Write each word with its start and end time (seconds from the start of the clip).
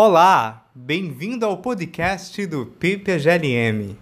Olá, 0.00 0.64
bem-vindo 0.72 1.44
ao 1.44 1.56
podcast 1.56 2.46
do 2.46 2.66
PPGLM. 2.66 3.98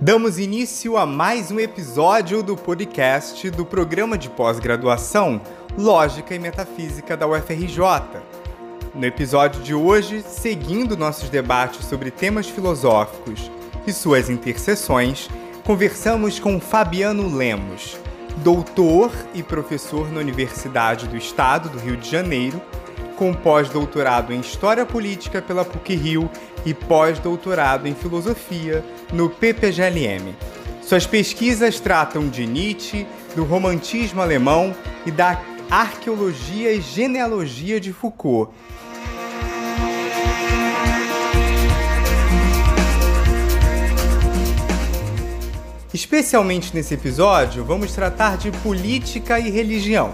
Damos 0.00 0.38
início 0.38 0.96
a 0.96 1.04
mais 1.04 1.50
um 1.50 1.60
episódio 1.60 2.42
do 2.42 2.56
podcast 2.56 3.50
do 3.50 3.66
programa 3.66 4.16
de 4.16 4.30
pós-graduação 4.30 5.42
Lógica 5.76 6.34
e 6.34 6.38
Metafísica 6.38 7.14
da 7.18 7.26
UFRJ. 7.26 7.82
No 8.94 9.04
episódio 9.04 9.62
de 9.62 9.74
hoje, 9.74 10.22
seguindo 10.22 10.96
nossos 10.96 11.28
debates 11.28 11.84
sobre 11.84 12.10
temas 12.10 12.48
filosóficos 12.48 13.50
e 13.86 13.92
suas 13.92 14.30
interseções, 14.30 15.28
conversamos 15.64 16.38
com 16.38 16.60
Fabiano 16.60 17.34
Lemos, 17.34 17.96
doutor 18.38 19.12
e 19.34 19.42
professor 19.42 20.10
na 20.10 20.20
Universidade 20.20 21.06
do 21.06 21.16
Estado 21.16 21.68
do 21.68 21.78
Rio 21.78 21.96
de 21.96 22.10
Janeiro, 22.10 22.60
com 23.16 23.32
pós-doutorado 23.32 24.32
em 24.32 24.40
História 24.40 24.84
Política 24.84 25.40
pela 25.40 25.64
PUC-Rio 25.64 26.28
e 26.64 26.74
pós-doutorado 26.74 27.86
em 27.86 27.94
Filosofia 27.94 28.84
no 29.12 29.30
PPGLM. 29.30 30.34
Suas 30.82 31.06
pesquisas 31.06 31.80
tratam 31.80 32.28
de 32.28 32.46
Nietzsche, 32.46 33.06
do 33.34 33.44
romantismo 33.44 34.20
alemão 34.20 34.74
e 35.06 35.10
da 35.10 35.40
arqueologia 35.70 36.72
e 36.72 36.80
genealogia 36.80 37.80
de 37.80 37.92
Foucault, 37.92 38.52
Especialmente 45.94 46.74
nesse 46.74 46.92
episódio, 46.94 47.64
vamos 47.64 47.92
tratar 47.92 48.36
de 48.36 48.50
política 48.50 49.38
e 49.38 49.48
religião. 49.48 50.12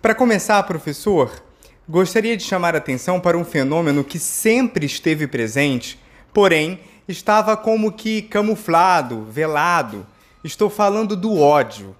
Para 0.00 0.14
começar, 0.14 0.62
professor, 0.62 1.42
gostaria 1.88 2.36
de 2.36 2.44
chamar 2.44 2.76
a 2.76 2.78
atenção 2.78 3.18
para 3.18 3.36
um 3.36 3.44
fenômeno 3.44 4.04
que 4.04 4.16
sempre 4.16 4.86
esteve 4.86 5.26
presente, 5.26 5.98
porém 6.32 6.78
estava 7.08 7.56
como 7.56 7.90
que 7.90 8.22
camuflado, 8.22 9.24
velado. 9.24 10.06
Estou 10.44 10.70
falando 10.70 11.16
do 11.16 11.36
ódio. 11.36 11.96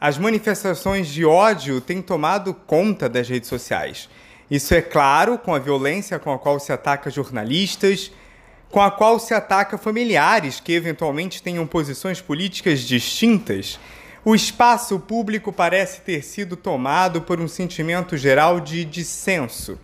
As 0.00 0.16
manifestações 0.16 1.08
de 1.08 1.26
ódio 1.26 1.78
têm 1.78 2.00
tomado 2.00 2.54
conta 2.54 3.06
das 3.06 3.28
redes 3.28 3.50
sociais. 3.50 4.08
Isso 4.50 4.72
é 4.72 4.80
claro 4.80 5.36
com 5.36 5.54
a 5.54 5.58
violência 5.58 6.18
com 6.18 6.32
a 6.32 6.38
qual 6.38 6.58
se 6.58 6.72
ataca 6.72 7.10
jornalistas, 7.10 8.10
com 8.72 8.80
a 8.80 8.90
qual 8.90 9.18
se 9.18 9.34
ataca 9.34 9.76
familiares 9.76 10.58
que 10.58 10.72
eventualmente 10.72 11.42
tenham 11.42 11.66
posições 11.66 12.22
políticas 12.22 12.80
distintas, 12.80 13.78
o 14.24 14.34
espaço 14.34 14.98
público 14.98 15.52
parece 15.52 16.00
ter 16.00 16.24
sido 16.24 16.56
tomado 16.56 17.20
por 17.20 17.38
um 17.38 17.46
sentimento 17.46 18.16
geral 18.16 18.60
de 18.60 18.82
dissenso. 18.86 19.78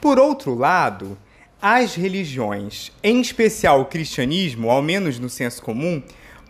Por 0.00 0.16
outro 0.16 0.54
lado, 0.54 1.18
as 1.60 1.96
religiões, 1.96 2.92
em 3.02 3.20
especial 3.20 3.80
o 3.80 3.86
cristianismo, 3.86 4.70
ao 4.70 4.80
menos 4.80 5.18
no 5.18 5.28
senso 5.28 5.60
comum, 5.60 6.00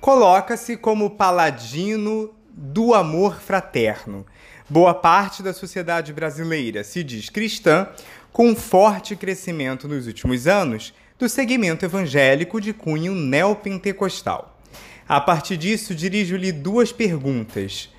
coloca-se 0.02 0.76
como 0.76 1.08
paladino 1.08 2.34
do 2.52 2.92
amor 2.92 3.40
fraterno. 3.40 4.26
Boa 4.68 4.92
parte 4.92 5.42
da 5.42 5.54
sociedade 5.54 6.12
brasileira 6.12 6.84
se 6.84 7.02
diz 7.02 7.30
cristã, 7.30 7.88
com 8.30 8.54
forte 8.54 9.16
crescimento 9.16 9.88
nos 9.88 10.06
últimos 10.06 10.46
anos 10.46 10.92
do 11.20 11.28
segmento 11.28 11.84
evangélico 11.84 12.58
de 12.58 12.72
cunho 12.72 13.14
neopentecostal. 13.14 14.58
A 15.06 15.20
partir 15.20 15.58
disso, 15.58 15.94
dirijo-lhe 15.94 16.50
duas 16.50 16.92
perguntas. 16.92 17.90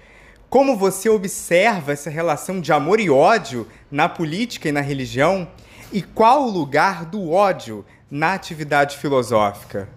Como 0.50 0.76
você 0.76 1.08
observa 1.08 1.92
essa 1.92 2.10
relação 2.10 2.60
de 2.60 2.74
amor 2.74 3.00
e 3.00 3.12
ódio 3.12 3.68
na 3.92 4.10
política 4.10 4.70
e 4.70 4.72
na 4.72 4.82
religião? 4.82 5.48
E 5.94 6.02
qual 6.02 6.48
o 6.48 6.50
lugar 6.50 7.06
do 7.06 7.30
ódio 7.32 7.86
na 8.10 8.34
atividade 8.34 8.98
filosófica? 8.98 9.88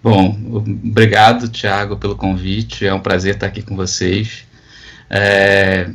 Bom, 0.00 0.38
obrigado, 0.54 1.48
Tiago, 1.48 1.96
pelo 1.96 2.14
convite. 2.14 2.86
É 2.86 2.94
um 2.94 3.00
prazer 3.00 3.34
estar 3.34 3.46
aqui 3.46 3.62
com 3.62 3.74
vocês. 3.74 4.46
É, 5.10 5.90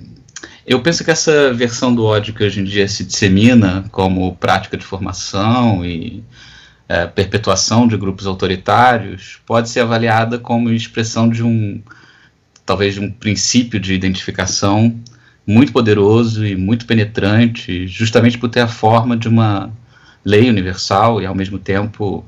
eu 0.70 0.80
penso 0.80 1.04
que 1.04 1.10
essa 1.10 1.52
versão 1.52 1.94
do 1.94 2.06
ódio 2.06 2.32
que 2.32 2.44
hoje 2.44 2.60
em 2.60 2.64
dia 2.64 2.88
se 2.88 3.04
dissemina 3.04 3.86
como 3.92 4.36
prática 4.36 4.78
de 4.78 4.86
formação 4.86 5.84
e 5.84 6.24
é, 6.88 7.08
perpetuação 7.08 7.88
de 7.88 7.98
grupos 7.98 8.28
autoritários 8.28 9.40
pode 9.48 9.68
ser 9.68 9.80
avaliada 9.80 10.38
como 10.38 10.70
expressão 10.70 11.28
de 11.28 11.42
um, 11.42 11.82
talvez 12.68 12.94
de 12.94 13.00
um 13.00 13.12
princípio 13.12 13.80
de 13.80 13.96
identificação 13.96 14.96
muito 15.46 15.74
poderoso 15.74 16.46
e 16.46 16.56
muito 16.56 16.86
penetrante, 16.86 17.88
justamente 17.88 18.38
por 18.38 18.48
ter 18.48 18.60
a 18.60 18.68
forma 18.68 19.18
de 19.18 19.28
uma 19.28 19.72
lei 20.24 20.48
universal 20.52 21.20
e 21.20 21.26
ao 21.26 21.34
mesmo 21.34 21.58
tempo 21.58 22.24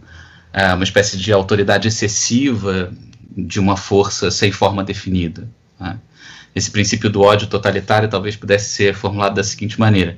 é, 0.52 0.74
uma 0.74 0.84
espécie 0.84 1.16
de 1.16 1.32
autoridade 1.32 1.88
excessiva 1.88 2.92
de 3.38 3.60
uma 3.60 3.78
força 3.78 4.32
sem 4.32 4.52
forma 4.52 4.84
definida. 4.84 5.48
Né? 5.80 6.00
Esse 6.56 6.70
princípio 6.70 7.10
do 7.10 7.22
ódio 7.22 7.48
totalitário 7.48 8.10
talvez 8.10 8.36
pudesse 8.36 8.70
ser 8.70 8.94
formulado 8.94 9.36
da 9.36 9.44
seguinte 9.44 9.80
maneira: 9.80 10.18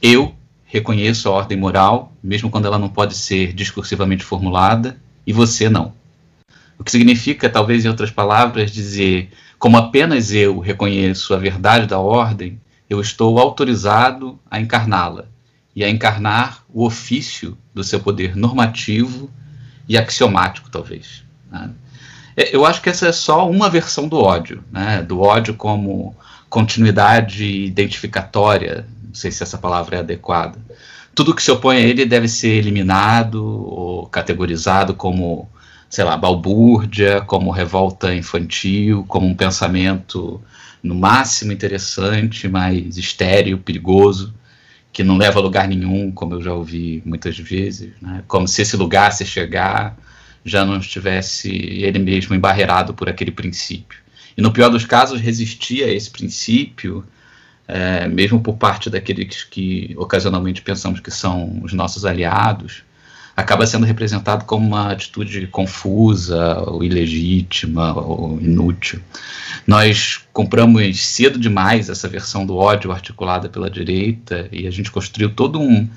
eu 0.00 0.34
reconheço 0.64 1.28
a 1.28 1.32
ordem 1.32 1.58
moral, 1.58 2.12
mesmo 2.22 2.50
quando 2.50 2.66
ela 2.66 2.78
não 2.78 2.88
pode 2.88 3.14
ser 3.14 3.52
discursivamente 3.52 4.24
formulada, 4.24 4.96
e 5.26 5.32
você 5.32 5.68
não. 5.68 5.92
O 6.78 6.84
que 6.84 6.90
significa, 6.90 7.48
talvez 7.48 7.84
em 7.84 7.88
outras 7.88 8.10
palavras, 8.10 8.70
dizer 8.70 9.30
como 9.58 9.76
apenas 9.76 10.32
eu 10.32 10.58
reconheço 10.58 11.32
a 11.32 11.36
verdade 11.36 11.86
da 11.86 11.98
ordem, 11.98 12.60
eu 12.90 13.00
estou 13.00 13.38
autorizado 13.38 14.36
a 14.50 14.60
encarná-la 14.60 15.26
e 15.74 15.84
a 15.84 15.88
encarnar 15.88 16.64
o 16.68 16.84
ofício 16.84 17.56
do 17.72 17.84
seu 17.84 18.00
poder 18.00 18.34
normativo 18.34 19.30
e 19.88 19.96
axiomático, 19.96 20.68
talvez. 20.68 21.22
Né? 21.50 21.70
É, 22.36 22.54
eu 22.54 22.64
acho 22.64 22.80
que 22.80 22.88
essa 22.88 23.08
é 23.08 23.12
só 23.12 23.48
uma 23.48 23.68
versão 23.68 24.08
do 24.08 24.18
ódio, 24.18 24.62
né? 24.70 25.02
do 25.02 25.20
ódio 25.20 25.54
como 25.54 26.14
continuidade 26.48 27.44
identificatória, 27.44 28.86
não 29.06 29.14
sei 29.14 29.30
se 29.30 29.42
essa 29.42 29.58
palavra 29.58 29.96
é 29.96 30.00
adequada. 30.00 30.58
Tudo 31.14 31.34
que 31.34 31.42
se 31.42 31.50
opõe 31.50 31.76
a 31.76 31.80
ele 31.80 32.06
deve 32.06 32.28
ser 32.28 32.56
eliminado 32.56 33.44
ou 33.44 34.06
categorizado 34.06 34.94
como, 34.94 35.48
sei 35.90 36.04
lá, 36.04 36.16
balbúrdia, 36.16 37.20
como 37.20 37.50
revolta 37.50 38.14
infantil, 38.14 39.04
como 39.06 39.26
um 39.26 39.34
pensamento 39.34 40.40
no 40.82 40.94
máximo 40.94 41.52
interessante, 41.52 42.48
mas 42.48 42.96
estéril, 42.96 43.58
perigoso, 43.58 44.34
que 44.92 45.04
não 45.04 45.16
leva 45.16 45.38
a 45.38 45.42
lugar 45.42 45.68
nenhum, 45.68 46.10
como 46.10 46.34
eu 46.34 46.42
já 46.42 46.52
ouvi 46.52 47.02
muitas 47.04 47.38
vezes, 47.38 47.92
né? 48.00 48.22
como 48.26 48.48
se 48.48 48.62
esse 48.62 48.76
lugar 48.76 49.12
se 49.12 49.24
chegar 49.24 49.96
já 50.44 50.64
não 50.64 50.78
estivesse 50.78 51.50
ele 51.50 51.98
mesmo 51.98 52.34
embarreirado 52.34 52.94
por 52.94 53.08
aquele 53.08 53.30
princípio. 53.30 53.98
E 54.36 54.42
no 54.42 54.52
pior 54.52 54.70
dos 54.70 54.84
casos, 54.84 55.20
resistir 55.20 55.84
a 55.84 55.92
esse 55.92 56.10
princípio, 56.10 57.04
é, 57.68 58.08
mesmo 58.08 58.40
por 58.40 58.56
parte 58.56 58.90
daqueles 58.90 59.44
que 59.44 59.94
ocasionalmente 59.96 60.62
pensamos 60.62 61.00
que 61.00 61.10
são 61.10 61.60
os 61.62 61.72
nossos 61.72 62.04
aliados, 62.04 62.82
acaba 63.36 63.66
sendo 63.66 63.86
representado 63.86 64.44
como 64.44 64.66
uma 64.66 64.92
atitude 64.92 65.46
confusa, 65.46 66.58
ou 66.66 66.84
ilegítima, 66.84 67.94
ou 67.94 68.38
inútil. 68.40 69.00
Nós 69.66 70.20
compramos 70.32 71.04
cedo 71.04 71.38
demais 71.38 71.88
essa 71.88 72.08
versão 72.08 72.44
do 72.44 72.56
ódio 72.56 72.92
articulada 72.92 73.48
pela 73.48 73.70
direita 73.70 74.48
e 74.52 74.66
a 74.66 74.70
gente 74.70 74.90
construiu 74.90 75.30
todo 75.30 75.60
um 75.60 75.88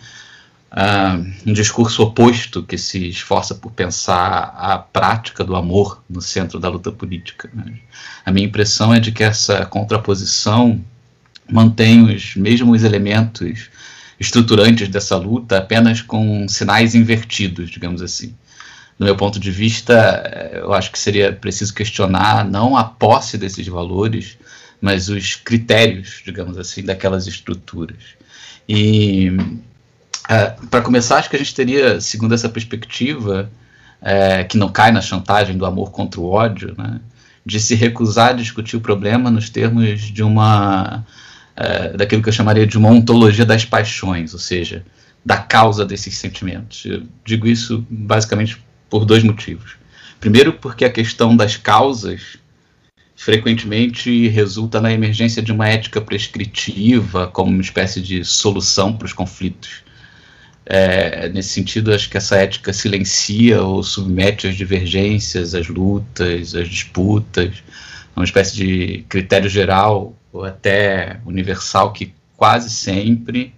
um 1.45 1.53
discurso 1.53 2.03
oposto 2.03 2.61
que 2.61 2.77
se 2.77 3.07
esforça 3.07 3.55
por 3.55 3.71
pensar 3.71 4.53
a 4.57 4.77
prática 4.77 5.43
do 5.43 5.55
amor 5.55 6.03
no 6.09 6.21
centro 6.21 6.59
da 6.59 6.67
luta 6.67 6.91
política. 6.91 7.49
Né? 7.53 7.79
A 8.25 8.31
minha 8.31 8.45
impressão 8.45 8.93
é 8.93 8.99
de 8.99 9.11
que 9.11 9.23
essa 9.23 9.65
contraposição 9.65 10.83
mantém 11.49 12.03
os 12.03 12.35
mesmos 12.35 12.83
elementos 12.83 13.69
estruturantes 14.19 14.89
dessa 14.89 15.15
luta 15.15 15.57
apenas 15.57 16.01
com 16.01 16.47
sinais 16.47 16.93
invertidos, 16.95 17.69
digamos 17.69 18.01
assim. 18.01 18.35
Do 18.97 19.05
meu 19.05 19.15
ponto 19.15 19.39
de 19.39 19.51
vista, 19.51 20.51
eu 20.53 20.73
acho 20.73 20.91
que 20.91 20.99
seria 20.99 21.31
preciso 21.33 21.73
questionar 21.73 22.45
não 22.45 22.75
a 22.77 22.83
posse 22.83 23.37
desses 23.37 23.67
valores, 23.67 24.37
mas 24.81 25.09
os 25.09 25.35
critérios, 25.35 26.21
digamos 26.25 26.57
assim, 26.57 26.81
daquelas 26.83 27.27
estruturas. 27.27 27.97
E 28.67 29.31
é, 30.27 30.55
para 30.69 30.81
começar, 30.81 31.17
acho 31.17 31.29
que 31.29 31.35
a 31.35 31.39
gente 31.39 31.53
teria, 31.53 32.01
segundo 32.01 32.33
essa 32.33 32.49
perspectiva, 32.49 33.49
é, 34.01 34.43
que 34.43 34.57
não 34.57 34.69
cai 34.69 34.91
na 34.91 35.01
chantagem 35.01 35.57
do 35.57 35.65
amor 35.65 35.91
contra 35.91 36.19
o 36.19 36.29
ódio, 36.29 36.73
né, 36.77 36.99
de 37.45 37.59
se 37.59 37.75
recusar 37.75 38.29
a 38.29 38.33
discutir 38.33 38.75
o 38.75 38.81
problema 38.81 39.29
nos 39.29 39.49
termos 39.49 40.01
de 40.01 40.23
uma. 40.23 41.05
É, 41.55 41.95
daquilo 41.95 42.21
que 42.21 42.27
eu 42.27 42.33
chamaria 42.33 42.67
de 42.67 42.77
uma 42.77 42.89
ontologia 42.89 43.45
das 43.45 43.63
paixões, 43.63 44.33
ou 44.33 44.39
seja, 44.39 44.83
da 45.25 45.37
causa 45.37 45.85
desses 45.85 46.17
sentimentos. 46.17 46.83
Eu 46.85 47.03
digo 47.23 47.47
isso 47.47 47.85
basicamente 47.89 48.61
por 48.89 49.05
dois 49.05 49.23
motivos. 49.23 49.77
Primeiro, 50.19 50.53
porque 50.53 50.83
a 50.83 50.89
questão 50.89 51.35
das 51.35 51.55
causas 51.55 52.37
frequentemente 53.15 54.27
resulta 54.27 54.81
na 54.81 54.91
emergência 54.91 55.41
de 55.41 55.51
uma 55.51 55.69
ética 55.69 56.01
prescritiva 56.01 57.27
como 57.27 57.51
uma 57.51 57.61
espécie 57.61 58.01
de 58.01 58.25
solução 58.25 58.91
para 58.93 59.05
os 59.05 59.13
conflitos. 59.13 59.85
É, 60.65 61.29
nesse 61.29 61.49
sentido, 61.49 61.93
acho 61.93 62.09
que 62.09 62.17
essa 62.17 62.37
ética 62.37 62.73
silencia 62.73 63.61
ou 63.61 63.83
submete 63.83 64.47
as 64.47 64.55
divergências, 64.55 65.53
as 65.53 65.67
lutas, 65.67 66.55
as 66.55 66.67
disputas, 66.67 67.63
uma 68.15 68.25
espécie 68.25 68.55
de 68.55 69.05
critério 69.07 69.49
geral 69.49 70.15
ou 70.33 70.43
até 70.43 71.19
universal 71.25 71.93
que 71.93 72.13
quase 72.35 72.69
sempre, 72.69 73.53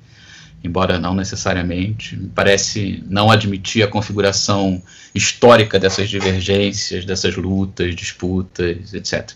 embora 0.64 1.00
não 1.00 1.16
necessariamente, 1.16 2.18
me 2.18 2.30
parece 2.30 3.04
não 3.08 3.32
admitir 3.32 3.84
a 3.84 3.88
configuração 3.88 4.82
histórica 5.16 5.80
dessas 5.80 6.10
divergências, 6.10 7.06
dessas 7.06 7.36
lutas, 7.36 7.96
disputas, 7.96 8.94
etc. 8.94 9.32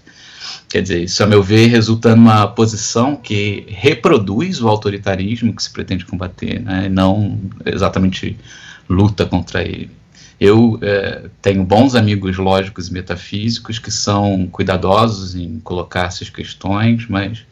Quer 0.70 0.82
dizer, 0.82 1.04
isso, 1.04 1.24
a 1.24 1.28
meu 1.28 1.44
ver, 1.44 1.68
resulta 1.68 2.16
numa 2.16 2.48
posição 2.48 3.16
que 3.16 3.66
reproduz 3.68 4.62
o 4.62 4.68
autoritarismo 4.68 5.54
que 5.54 5.62
se 5.62 5.70
pretende 5.70 6.06
combater, 6.06 6.60
né, 6.62 6.90
não 6.90 7.40
exatamente 7.66 8.38
luta 8.90 9.26
contra 9.26 9.64
ele. 9.64 9.92
Eu 10.40 10.80
é, 10.82 11.30
tenho 11.42 11.64
bons 11.64 11.94
amigos 11.94 12.38
lógicos 12.38 12.88
e 12.88 12.94
metafísicos 12.94 13.78
que 13.78 13.92
são 13.92 14.48
cuidadosos 14.48 15.36
em 15.36 15.60
colocar 15.60 16.06
essas 16.08 16.30
questões, 16.30 17.08
mas 17.08 17.46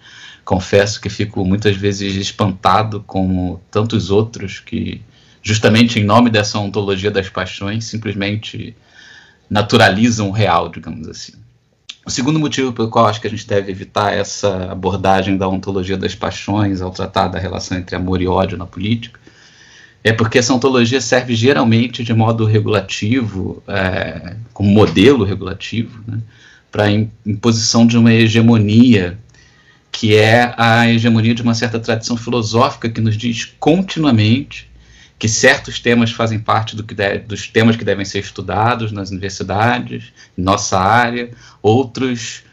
confesso 0.44 1.00
que 1.00 1.10
fico 1.10 1.46
muitas 1.46 1.76
vezes 1.76 2.16
espantado 2.16 3.04
como 3.06 3.62
tantos 3.70 4.10
outros 4.10 4.60
que, 4.60 5.02
justamente 5.44 6.00
em 6.00 6.04
nome 6.04 6.32
dessa 6.32 6.58
ontologia 6.58 7.12
das 7.12 7.30
paixões, 7.30 7.86
simplesmente 7.86 8.76
naturalizam 9.48 10.30
o 10.30 10.32
real, 10.32 10.70
digamos 10.70 11.08
assim. 11.08 11.34
O 12.06 12.10
segundo 12.10 12.40
motivo 12.40 12.74
pelo 12.74 12.90
qual 12.90 13.08
acho 13.08 13.22
que 13.22 13.28
a 13.28 13.30
gente 13.30 13.46
deve 13.46 13.72
evitar 13.72 14.14
essa 14.14 14.72
abordagem 14.72 15.38
da 15.38 15.48
ontologia 15.48 15.98
das 15.98 16.16
paixões 16.16 16.82
ao 16.82 16.92
tratar 16.92 17.28
da 17.28 17.38
relação 17.38 17.78
entre 17.78 17.96
amor 17.96 18.22
e 18.22 18.28
ódio 18.28 18.58
na 18.58 18.66
política 18.66 19.20
é 20.04 20.14
porque 20.14 20.40
essa 20.40 20.54
ontologia 20.54 21.02
serve 21.02 21.36
geralmente 21.36 22.04
de 22.04 22.14
modo 22.14 22.46
regulativo, 22.46 23.62
é, 23.68 24.36
como 24.54 24.70
modelo 24.70 25.26
regulativo, 25.26 26.02
né, 26.08 26.20
para 26.72 26.86
a 26.86 26.92
imposição 27.26 27.86
de 27.86 27.98
uma 27.98 28.14
hegemonia, 28.14 29.20
que 29.92 30.16
é 30.16 30.54
a 30.56 30.90
hegemonia 30.90 31.36
de 31.36 31.42
uma 31.42 31.54
certa 31.54 31.80
tradição 31.80 32.16
filosófica 32.16 32.90
que 32.90 33.02
nos 33.02 33.18
diz 33.18 33.46
continuamente 33.60 34.69
que 35.20 35.28
certos 35.28 35.80
temas 35.80 36.12
fazem 36.12 36.40
parte 36.40 36.78
do 36.78 36.82
deve, 36.82 37.20
dos 37.20 37.46
temas 37.50 37.76
que 37.76 37.84
devem 37.84 38.06
ser 38.06 38.20
estudados 38.20 38.94
nas 38.94 39.12
universidades, 39.12 40.14
nossa 40.36 40.80
área, 40.80 41.30
outros 41.62 42.44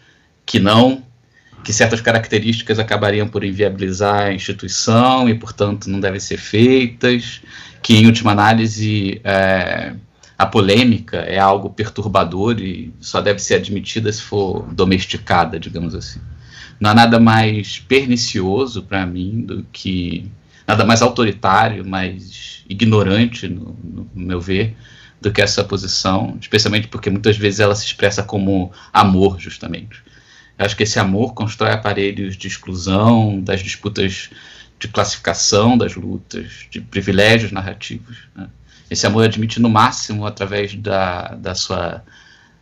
que 0.45 0.59
não, 0.59 1.05
que 1.63 1.73
certas 1.73 2.01
características 2.01 2.81
acabariam 2.81 3.29
por 3.29 3.45
inviabilizar 3.45 4.27
a 4.27 4.33
instituição 4.33 5.29
e, 5.29 5.35
portanto, 5.35 5.89
não 5.89 6.01
devem 6.01 6.19
ser 6.19 6.39
feitas, 6.39 7.41
que, 7.81 7.97
em 7.97 8.07
última 8.07 8.33
análise, 8.33 9.21
é, 9.23 9.95
a 10.37 10.45
polêmica 10.45 11.19
é 11.19 11.39
algo 11.39 11.71
perturbador 11.71 12.61
e 12.61 12.93
só 13.01 13.21
deve 13.21 13.39
ser 13.39 13.55
admitida 13.55 14.13
se 14.13 14.23
for 14.23 14.67
domesticada, 14.73 15.59
digamos 15.59 15.95
assim. 15.95 16.21
Não 16.81 16.91
há 16.91 16.95
nada 16.95 17.21
mais 17.21 17.79
pernicioso 17.79 18.83
para 18.83 19.07
mim 19.07 19.43
do 19.43 19.65
que 19.73 20.29
nada 20.67 20.85
mais 20.85 21.03
autoritário, 21.03 21.87
mais 21.87 22.65
ignorante, 22.69 23.49
no, 23.49 23.77
no, 23.83 24.11
meu 24.15 24.41
ver, 24.41 24.77
do 25.21 25.33
que 25.33 25.41
essa 25.41 25.65
posição, 25.65 26.37
especialmente 26.41 26.89
porque 26.89 27.11
muitas 27.11 27.37
vezes 27.37 27.61
ela 27.61 27.75
se 27.75 27.87
expressa 27.87 28.23
como 28.23 28.73
amor, 28.93 29.39
justamente. 29.39 30.03
Eu 30.59 30.67
acho 30.67 30.77
que 30.77 30.83
esse 30.83 30.99
amor 30.99 31.35
constrói 31.35 31.71
aparelhos 31.71 32.37
de 32.37 32.49
exclusão, 32.49 33.41
das 33.41 33.61
disputas 33.61 34.31
de 34.79 34.89
classificação 34.89 35.77
das 35.77 35.95
lutas, 35.95 36.67
de 36.71 36.81
privilégios 36.81 37.53
narrativos. 37.53 38.17
Né? 38.35 38.49
Esse 38.91 39.07
amor 39.07 39.25
admite 39.25 39.61
no 39.61 39.69
máximo, 39.69 40.27
através 40.27 40.75
da, 40.75 41.29
da 41.35 41.55
sua, 41.55 42.03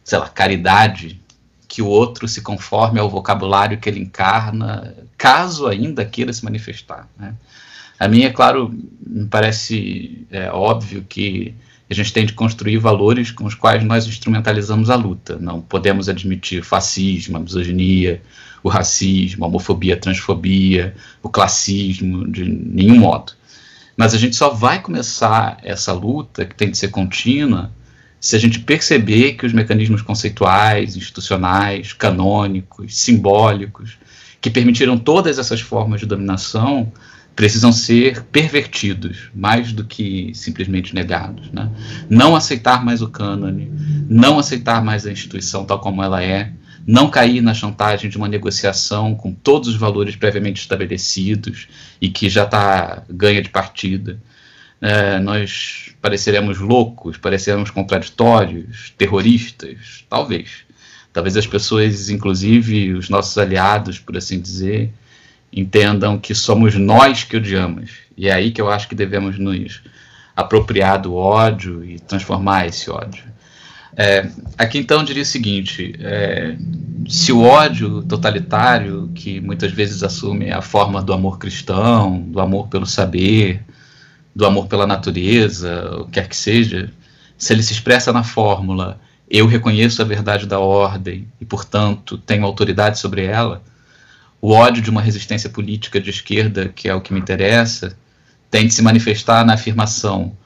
sei 0.03 0.19
lá, 0.19 0.29
caridade, 0.29 1.21
que 1.69 1.83
o 1.83 1.87
outro 1.87 2.29
se 2.29 2.41
conforme 2.41 3.01
ao 3.01 3.11
vocabulário 3.11 3.79
que 3.79 3.89
ele 3.89 4.01
encarna, 4.01 4.95
caso 5.19 5.67
ainda 5.67 6.05
queira 6.05 6.33
se 6.33 6.45
manifestar. 6.45 7.09
Né? 7.19 7.35
A 7.99 8.09
mim, 8.09 8.23
é 8.23 8.31
claro, 8.31 8.75
me 9.07 9.27
parece 9.27 10.27
é, 10.31 10.51
óbvio 10.51 11.05
que 11.09 11.55
a 11.89 11.95
gente 11.95 12.13
tem 12.13 12.27
de 12.27 12.33
construir 12.33 12.79
valores 12.79 13.31
com 13.31 13.45
os 13.45 13.55
quais 13.55 13.85
nós 13.85 14.07
instrumentalizamos 14.07 14.91
a 14.91 14.97
luta. 14.97 15.37
Não 15.39 15.61
podemos 15.61 16.09
admitir 16.09 16.63
fascismo, 16.63 17.39
misoginia, 17.39 18.21
o 18.63 18.69
racismo, 18.69 19.45
a 19.45 19.49
homofobia, 19.49 19.95
a 19.95 19.99
transfobia, 19.99 20.95
o 21.23 21.29
classismo, 21.29 22.27
de 22.27 22.45
nenhum 22.45 22.99
modo. 22.99 23.33
Mas 23.97 24.15
a 24.15 24.19
gente 24.19 24.35
só 24.35 24.51
vai 24.51 24.81
começar 24.81 25.59
essa 25.63 25.93
luta, 25.93 26.45
que 26.45 26.55
tem 26.55 26.71
de 26.71 26.79
ser 26.79 26.89
contínua, 26.89 27.71
se 28.19 28.35
a 28.35 28.39
gente 28.39 28.59
perceber 28.59 29.35
que 29.35 29.45
os 29.45 29.53
mecanismos 29.53 30.01
conceituais, 30.01 30.97
institucionais, 30.97 31.93
canônicos, 31.93 32.97
simbólicos, 32.97 33.99
que 34.41 34.51
permitiram 34.51 34.99
todas 34.99 35.39
essas 35.39 35.61
formas 35.61 36.01
de 36.01 36.07
dominação, 36.07 36.91
precisam 37.35 37.73
ser 37.73 38.23
pervertidos, 38.25 39.31
mais 39.35 39.73
do 39.73 39.85
que 39.85 40.33
simplesmente 40.35 40.95
negados. 40.95 41.51
Né? 41.51 41.69
Não 42.09 42.37
aceitar 42.37 42.85
mais 42.85 43.03
o 43.03 43.09
cânone, 43.09 43.71
não 44.09 44.39
aceitar 44.39 44.85
mais 44.85 45.07
a 45.07 45.13
instituição 45.13 45.65
tal 45.65 45.81
como 45.81 46.03
ela 46.03 46.23
é, 46.23 46.53
não 46.87 47.09
cair 47.09 47.41
na 47.41 47.55
chantagem 47.55 48.11
de 48.11 48.17
uma 48.17 48.29
negociação 48.29 49.15
com 49.15 49.33
todos 49.33 49.69
os 49.69 49.77
valores 49.77 50.17
previamente 50.17 50.61
estabelecidos 50.61 51.67
e 52.01 52.11
que 52.11 52.29
já 52.29 52.45
está 52.45 53.03
ganha 53.09 53.41
de 53.43 53.49
partida. 53.49 54.21
É, 54.81 55.19
nós 55.19 55.95
pareceremos 56.03 56.59
loucos, 56.59 57.17
pareceremos 57.17 57.71
contraditórios, 57.71 58.93
terroristas, 58.99 60.05
talvez. 60.09 60.65
Talvez 61.11 61.37
as 61.37 61.47
pessoas, 61.47 62.11
inclusive 62.11 62.93
os 62.93 63.09
nossos 63.09 63.39
aliados, 63.39 63.99
por 63.99 64.17
assim 64.17 64.39
dizer, 64.39 64.93
entendam 65.55 66.19
que 66.19 66.35
somos 66.35 66.75
nós 66.75 67.25
que 67.25 67.37
odiamos. 67.37 67.91
E 68.17 68.29
é 68.29 68.33
aí 68.33 68.51
que 68.51 68.61
eu 68.61 68.71
acho 68.71 68.89
que 68.89 68.95
devemos 68.95 69.39
nos 69.39 69.83
apropriar 70.35 71.01
do 71.01 71.15
ódio 71.15 71.85
e 71.85 71.99
transformar 71.99 72.67
esse 72.67 72.91
ódio. 72.91 73.25
É, 73.97 74.29
aqui 74.59 74.79
então 74.79 74.99
eu 74.99 75.05
diria 75.05 75.23
o 75.23 75.27
seguinte: 75.27 75.95
é, 76.01 76.57
se 77.09 77.33
o 77.33 77.43
ódio 77.43 78.03
totalitário, 78.03 79.11
que 79.15 79.41
muitas 79.41 79.73
vezes 79.73 80.03
assume 80.03 80.51
a 80.51 80.61
forma 80.61 81.01
do 81.01 81.13
amor 81.13 81.39
cristão, 81.39 82.21
do 82.21 82.41
amor 82.41 82.69
pelo 82.69 82.87
saber, 82.87 83.63
do 84.35 84.45
amor 84.45 84.67
pela 84.67 84.87
natureza, 84.87 86.01
o 86.01 86.07
que 86.07 86.13
quer 86.13 86.29
que 86.29 86.37
seja, 86.37 86.91
se 87.39 87.53
ele 87.53 87.63
se 87.63 87.73
expressa 87.73 88.13
na 88.13 88.25
fórmula 88.25 89.01
eu 89.29 89.47
reconheço 89.47 90.03
a 90.03 90.05
verdade 90.05 90.47
da 90.47 90.59
ordem 90.59 91.27
e, 91.41 91.45
portanto, 91.45 92.19
tenho 92.19 92.45
autoridade 92.45 92.99
sobre 92.99 93.25
ela, 93.25 93.63
o 94.45 94.51
ódio 94.51 94.83
de 94.83 94.91
uma 94.91 95.01
resistência 95.01 95.49
política 95.49 95.99
de 95.99 96.11
esquerda, 96.11 96.69
que 96.69 96.87
é 96.87 96.95
o 96.95 97.01
que 97.01 97.15
me 97.15 97.19
interessa, 97.19 97.97
tem 98.51 98.67
de 98.67 98.75
se 98.75 98.83
manifestar 98.83 99.43
na 99.43 99.55
afirmação: 99.55 100.37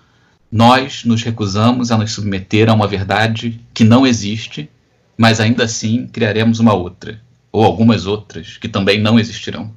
nós 0.52 1.02
nos 1.04 1.20
recusamos 1.24 1.90
a 1.90 1.98
nos 1.98 2.12
submeter 2.12 2.70
a 2.70 2.74
uma 2.74 2.86
verdade 2.86 3.60
que 3.74 3.82
não 3.82 4.06
existe, 4.06 4.70
mas 5.16 5.40
ainda 5.40 5.64
assim 5.64 6.06
criaremos 6.06 6.60
uma 6.60 6.74
outra, 6.74 7.20
ou 7.50 7.64
algumas 7.64 8.06
outras 8.06 8.56
que 8.56 8.68
também 8.68 9.00
não 9.00 9.18
existirão. 9.18 9.74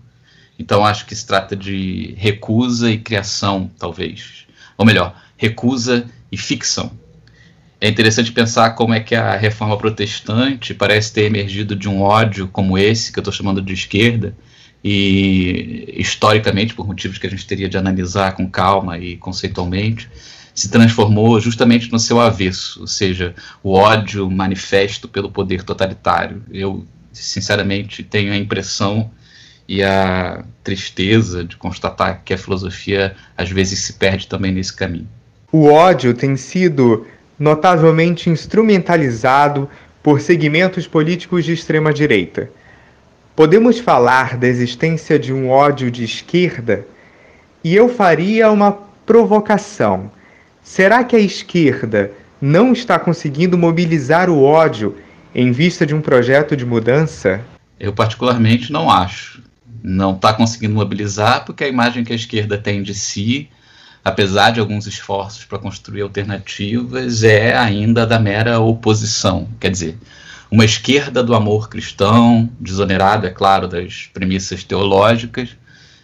Então 0.60 0.86
acho 0.86 1.08
que 1.08 1.16
se 1.16 1.26
trata 1.26 1.56
de 1.56 2.14
recusa 2.16 2.92
e 2.92 3.00
criação, 3.00 3.72
talvez. 3.80 4.46
Ou 4.78 4.86
melhor, 4.86 5.20
recusa 5.36 6.06
e 6.32 6.38
ficção 6.38 6.92
é 7.82 7.90
interessante 7.90 8.32
pensar 8.32 8.70
como 8.72 8.94
é 8.94 9.00
que 9.00 9.16
a 9.16 9.36
reforma 9.36 9.76
protestante 9.76 10.72
parece 10.72 11.12
ter 11.12 11.24
emergido 11.24 11.76
de 11.76 11.90
um 11.90 12.04
ódio 12.04 12.48
como 12.48 12.78
esse, 12.78 13.12
que 13.12 13.18
eu 13.18 13.22
estou 13.22 13.34
chamando 13.34 13.60
de 13.60 13.74
esquerda, 13.74 14.36
e 14.84 15.92
historicamente, 15.98 16.76
por 16.76 16.86
motivos 16.86 17.18
que 17.18 17.26
a 17.26 17.30
gente 17.30 17.46
teria 17.46 17.68
de 17.68 17.78
analisar 17.78 18.34
com 18.34 18.48
calma 18.48 19.00
e 19.00 19.18
conceitualmente, 19.18 20.08
se 20.54 20.70
transformou 20.70 21.40
justamente 21.40 21.92
no 21.92 21.98
seu 21.98 22.20
avesso, 22.20 22.82
ou 22.82 22.88
seja, 22.88 23.34
o 23.64 23.74
ódio 23.74 24.30
manifesto 24.30 25.08
pelo 25.08 25.32
poder 25.32 25.64
totalitário. 25.64 26.44
Eu, 26.52 26.86
sinceramente, 27.12 28.04
tenho 28.04 28.32
a 28.32 28.38
impressão 28.38 29.10
e 29.68 29.82
a 29.82 30.44
tristeza 30.64 31.44
de 31.44 31.56
constatar 31.56 32.22
que 32.24 32.34
a 32.34 32.38
filosofia 32.38 33.16
às 33.36 33.50
vezes 33.50 33.80
se 33.80 33.94
perde 33.94 34.28
também 34.28 34.52
nesse 34.52 34.76
caminho. 34.76 35.08
O 35.52 35.66
ódio 35.66 36.14
tem 36.14 36.36
sido 36.36 37.08
notavelmente 37.42 38.30
instrumentalizado 38.30 39.68
por 40.04 40.22
segmentos 40.22 40.86
políticos 40.86 41.44
de 41.44 41.54
extrema-direita. 41.54 42.52
Podemos 43.36 43.80
falar 43.80 44.38
da 44.38 44.48
existência 44.48 45.18
de 45.18 45.34
um 45.34 45.50
ódio 45.50 45.90
de 45.90 46.04
esquerda? 46.04 46.86
E 47.64 47.76
eu 47.76 47.90
faria 47.90 48.52
uma 48.52 48.72
provocação. 49.08 50.12
Será 50.62 51.04
que 51.04 51.16
a 51.16 51.20
esquerda 51.20 52.12
não 52.40 52.74
está 52.74 53.00
conseguindo 53.00 53.58
mobilizar 53.58 54.30
o 54.30 54.44
ódio 54.44 54.96
em 55.34 55.52
vista 55.52 55.84
de 55.84 55.96
um 55.96 56.02
projeto 56.02 56.56
de 56.56 56.64
mudança? 56.64 57.42
Eu, 57.80 57.92
particularmente, 57.92 58.72
não 58.72 58.88
acho. 58.88 59.42
Não 59.82 60.14
está 60.14 60.32
conseguindo 60.32 60.76
mobilizar 60.76 61.44
porque 61.44 61.64
a 61.64 61.68
imagem 61.68 62.04
que 62.04 62.14
a 62.14 62.16
esquerda 62.16 62.56
tem 62.56 62.84
de 62.84 62.94
si, 62.94 63.50
apesar 64.04 64.52
de 64.52 64.60
alguns 64.60 64.88
esforços 64.88 65.46
para 65.46 65.60
construir 65.60 66.02
alternativas, 66.02 67.24
é 67.24 67.56
ainda 67.56 68.06
da 68.06 68.20
mera 68.20 68.60
oposição. 68.60 69.48
Quer 69.60 69.72
dizer, 69.72 69.98
uma 70.50 70.66
esquerda 70.66 71.24
do 71.24 71.34
amor 71.34 71.70
cristão, 71.70 72.50
desonerado, 72.60 73.26
é 73.26 73.30
claro, 73.30 73.68
das 73.68 74.10
premissas 74.14 74.64
teológicas, 74.64 75.50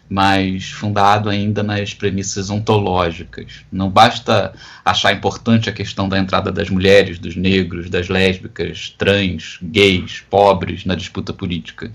mas 0.10 0.70
fundado 0.70 1.30
ainda 1.30 1.62
nas 1.62 1.94
premissas 1.94 2.50
ontológicas. 2.50 3.66
Não 3.70 3.90
basta 3.90 4.54
achar 4.86 5.12
importante 5.12 5.70
a 5.70 5.74
questão 5.74 6.08
da 6.08 6.18
entrada 6.18 6.50
das 6.52 6.70
mulheres, 6.70 7.20
dos 7.20 7.36
negros, 7.36 7.90
das 7.90 8.08
lésbicas, 8.08 8.96
trans, 8.98 9.60
gays, 9.62 10.24
pobres 10.30 10.86
na 10.86 10.96
disputa 10.96 11.34
política. 11.34 11.92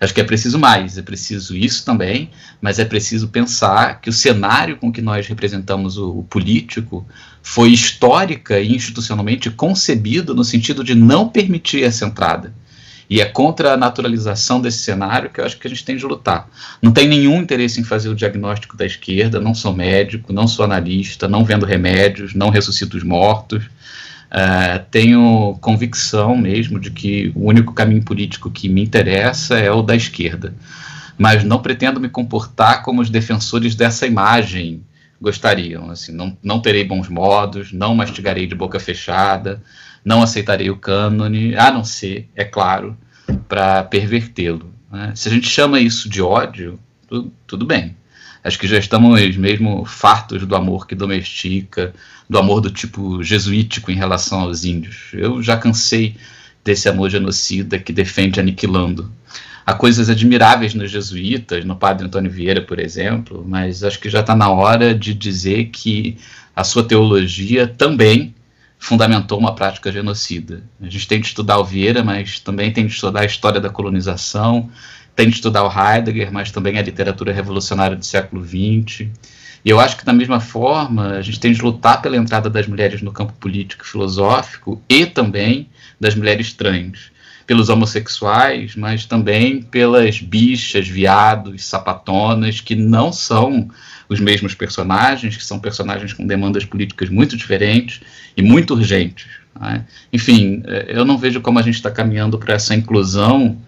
Acho 0.00 0.14
que 0.14 0.20
é 0.20 0.24
preciso 0.24 0.58
mais, 0.58 0.96
é 0.96 1.02
preciso 1.02 1.56
isso 1.56 1.84
também, 1.84 2.30
mas 2.60 2.78
é 2.78 2.84
preciso 2.84 3.28
pensar 3.28 4.00
que 4.00 4.08
o 4.08 4.12
cenário 4.12 4.76
com 4.76 4.92
que 4.92 5.02
nós 5.02 5.26
representamos 5.26 5.98
o, 5.98 6.18
o 6.18 6.24
político 6.24 7.06
foi 7.42 7.70
histórica 7.70 8.60
e 8.60 8.74
institucionalmente 8.74 9.50
concebido 9.50 10.34
no 10.34 10.44
sentido 10.44 10.84
de 10.84 10.94
não 10.94 11.28
permitir 11.28 11.82
essa 11.82 12.04
entrada. 12.04 12.54
E 13.10 13.20
é 13.22 13.24
contra 13.24 13.72
a 13.72 13.76
naturalização 13.76 14.60
desse 14.60 14.78
cenário 14.78 15.30
que 15.30 15.40
eu 15.40 15.44
acho 15.44 15.58
que 15.58 15.66
a 15.66 15.70
gente 15.70 15.84
tem 15.84 15.96
de 15.96 16.04
lutar. 16.04 16.48
Não 16.82 16.92
tem 16.92 17.08
nenhum 17.08 17.40
interesse 17.40 17.80
em 17.80 17.84
fazer 17.84 18.10
o 18.10 18.14
diagnóstico 18.14 18.76
da 18.76 18.84
esquerda, 18.84 19.40
não 19.40 19.54
sou 19.54 19.74
médico, 19.74 20.32
não 20.32 20.46
sou 20.46 20.64
analista, 20.64 21.26
não 21.26 21.42
vendo 21.42 21.64
remédios, 21.64 22.34
não 22.34 22.50
ressuscito 22.50 22.98
os 22.98 23.02
mortos. 23.02 23.64
Uh, 24.28 24.84
tenho 24.90 25.56
convicção 25.60 26.36
mesmo 26.36 26.78
de 26.78 26.90
que 26.90 27.32
o 27.34 27.46
único 27.46 27.72
caminho 27.72 28.02
político 28.04 28.50
que 28.50 28.68
me 28.68 28.82
interessa 28.82 29.58
é 29.58 29.70
o 29.70 29.82
da 29.82 29.96
esquerda. 29.96 30.54
Mas 31.16 31.42
não 31.42 31.60
pretendo 31.60 31.98
me 31.98 32.08
comportar 32.08 32.82
como 32.82 33.00
os 33.00 33.08
defensores 33.08 33.74
dessa 33.74 34.06
imagem 34.06 34.82
gostariam. 35.20 35.90
Assim, 35.90 36.12
não, 36.12 36.36
não 36.42 36.60
terei 36.60 36.84
bons 36.84 37.08
modos, 37.08 37.72
não 37.72 37.94
mastigarei 37.94 38.46
de 38.46 38.54
boca 38.54 38.78
fechada, 38.78 39.62
não 40.04 40.22
aceitarei 40.22 40.70
o 40.70 40.76
cânone, 40.76 41.56
a 41.56 41.70
não 41.70 41.82
ser, 41.82 42.28
é 42.36 42.44
claro, 42.44 42.96
para 43.48 43.82
pervertê-lo. 43.84 44.72
Né? 44.90 45.12
Se 45.14 45.28
a 45.28 45.32
gente 45.32 45.48
chama 45.48 45.80
isso 45.80 46.08
de 46.08 46.22
ódio, 46.22 46.78
tudo, 47.08 47.32
tudo 47.46 47.66
bem. 47.66 47.96
Acho 48.42 48.58
que 48.58 48.68
já 48.68 48.78
estamos 48.78 49.36
mesmo 49.36 49.84
fartos 49.84 50.46
do 50.46 50.54
amor 50.54 50.86
que 50.86 50.94
domestica, 50.94 51.92
do 52.28 52.38
amor 52.38 52.60
do 52.60 52.70
tipo 52.70 53.22
jesuítico 53.22 53.90
em 53.90 53.96
relação 53.96 54.40
aos 54.40 54.64
índios. 54.64 55.10
Eu 55.12 55.42
já 55.42 55.56
cansei 55.56 56.16
desse 56.64 56.88
amor 56.88 57.10
genocida 57.10 57.78
que 57.78 57.92
defende 57.92 58.40
aniquilando. 58.40 59.10
Há 59.66 59.74
coisas 59.74 60.08
admiráveis 60.08 60.72
nos 60.72 60.90
jesuítas, 60.90 61.64
no 61.64 61.76
padre 61.76 62.06
Antônio 62.06 62.30
Vieira, 62.30 62.62
por 62.62 62.78
exemplo, 62.78 63.44
mas 63.46 63.84
acho 63.84 64.00
que 64.00 64.08
já 64.08 64.20
está 64.20 64.34
na 64.34 64.50
hora 64.50 64.94
de 64.94 65.12
dizer 65.12 65.66
que 65.66 66.16
a 66.56 66.64
sua 66.64 66.82
teologia 66.84 67.66
também 67.66 68.34
fundamentou 68.78 69.38
uma 69.38 69.54
prática 69.54 69.92
genocida. 69.92 70.62
A 70.80 70.84
gente 70.84 71.06
tem 71.06 71.20
de 71.20 71.26
estudar 71.26 71.58
o 71.58 71.64
Vieira, 71.64 72.02
mas 72.02 72.40
também 72.40 72.72
tem 72.72 72.86
de 72.86 72.94
estudar 72.94 73.20
a 73.20 73.26
história 73.26 73.60
da 73.60 73.68
colonização, 73.68 74.70
de 75.26 75.34
estudar 75.34 75.64
o 75.64 75.70
Heidegger, 75.70 76.32
mas 76.32 76.50
também 76.50 76.78
a 76.78 76.82
literatura 76.82 77.32
revolucionária 77.32 77.96
do 77.96 78.04
século 78.04 78.44
XX. 78.44 79.08
E 79.64 79.70
eu 79.70 79.80
acho 79.80 79.96
que, 79.96 80.04
da 80.04 80.12
mesma 80.12 80.40
forma, 80.40 81.10
a 81.10 81.22
gente 81.22 81.40
tem 81.40 81.52
de 81.52 81.60
lutar 81.60 82.00
pela 82.00 82.16
entrada 82.16 82.48
das 82.48 82.66
mulheres 82.66 83.02
no 83.02 83.12
campo 83.12 83.32
político 83.34 83.84
e 83.84 83.88
filosófico 83.88 84.80
e 84.88 85.04
também 85.06 85.68
das 86.00 86.14
mulheres 86.14 86.52
trans. 86.52 87.10
Pelos 87.46 87.68
homossexuais, 87.68 88.76
mas 88.76 89.06
também 89.06 89.62
pelas 89.62 90.20
bichas, 90.20 90.86
viados, 90.86 91.64
sapatonas, 91.64 92.60
que 92.60 92.76
não 92.76 93.12
são 93.12 93.68
os 94.08 94.20
mesmos 94.20 94.54
personagens, 94.54 95.36
que 95.36 95.44
são 95.44 95.58
personagens 95.58 96.12
com 96.12 96.26
demandas 96.26 96.64
políticas 96.64 97.08
muito 97.08 97.36
diferentes 97.36 98.00
e 98.36 98.42
muito 98.42 98.74
urgentes. 98.74 99.26
Né? 99.58 99.84
Enfim, 100.12 100.62
eh, 100.66 100.86
eu 100.88 101.04
não 101.04 101.18
vejo 101.18 101.40
como 101.40 101.58
a 101.58 101.62
gente 101.62 101.74
está 101.74 101.90
caminhando 101.90 102.38
para 102.38 102.54
essa 102.54 102.74
inclusão 102.74 103.58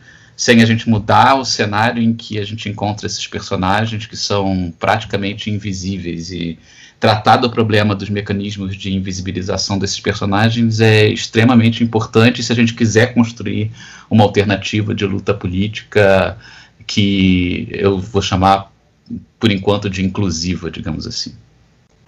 sem 0.41 0.63
a 0.63 0.65
gente 0.65 0.89
mudar 0.89 1.35
o 1.35 1.45
cenário 1.45 2.03
em 2.03 2.15
que 2.15 2.39
a 2.39 2.45
gente 2.47 2.67
encontra 2.67 3.07
esses 3.07 3.27
personagens 3.27 4.07
que 4.07 4.17
são 4.17 4.73
praticamente 4.81 5.51
invisíveis 5.51 6.31
e 6.31 6.59
tratar 6.99 7.37
do 7.37 7.51
problema 7.51 7.95
dos 7.95 8.09
mecanismos 8.09 8.75
de 8.75 8.91
invisibilização 8.91 9.79
desses 9.79 10.01
personagens 10.01 10.81
é 10.81 11.07
extremamente 11.07 11.85
importante 11.85 12.43
se 12.43 12.51
a 12.51 12.55
gente 12.57 12.73
quiser 12.73 13.13
construir 13.13 13.71
uma 14.09 14.25
alternativa 14.25 14.95
de 14.95 15.05
luta 15.05 15.35
política 15.35 16.39
que 16.87 17.69
eu 17.73 17.99
vou 17.99 18.23
chamar 18.23 18.73
por 19.39 19.53
enquanto, 19.53 19.91
de 19.91 20.03
inclusiva, 20.03 20.71
digamos 20.71 21.07
assim. 21.07 21.35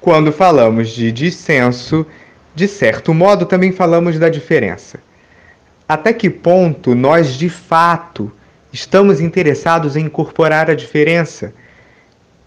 Quando 0.00 0.32
falamos 0.32 0.88
de 0.88 1.12
dissenso, 1.12 2.06
de 2.54 2.66
certo 2.66 3.12
modo 3.12 3.44
também 3.44 3.72
falamos 3.72 4.18
da 4.18 4.30
diferença. 4.30 4.98
Até 5.92 6.11
que 6.14 6.30
ponto 6.30 6.94
nós, 6.94 7.34
de 7.34 7.50
fato, 7.50 8.32
estamos 8.72 9.20
interessados 9.20 9.94
em 9.94 10.06
incorporar 10.06 10.70
a 10.70 10.75
diferença? 10.75 11.52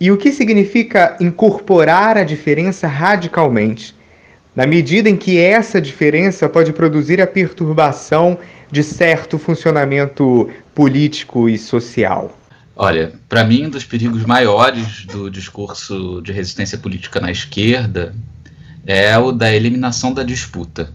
E 0.02 0.10
o 0.12 0.18
que 0.18 0.32
significa 0.32 1.16
incorporar 1.20 2.18
a 2.18 2.24
diferença 2.24 2.88
radicalmente? 2.88 3.96
Na 4.56 4.66
medida 4.66 5.12
em 5.12 5.16
que 5.16 5.38
essa 5.38 5.80
diferença 5.80 6.50
pode 6.50 6.74
produzir 6.74 7.22
a 7.22 7.28
perturbação 7.28 8.36
de 8.72 8.82
certo 8.82 9.38
funcionamento 9.38 10.50
político 10.74 11.48
e 11.48 11.56
social. 11.56 12.36
Olha, 12.76 13.14
para 13.30 13.44
mim, 13.44 13.68
um 13.68 13.70
dos 13.70 13.86
perigos 13.86 14.26
maiores 14.26 15.06
do 15.06 15.30
discurso 15.30 16.20
de 16.24 16.32
resistência 16.32 16.80
política 16.80 17.20
na 17.20 17.30
esquerda 17.30 18.16
é 18.88 19.16
o 19.20 19.32
da 19.32 19.54
eliminação 19.54 20.12
da 20.12 20.24
disputa. 20.24 20.90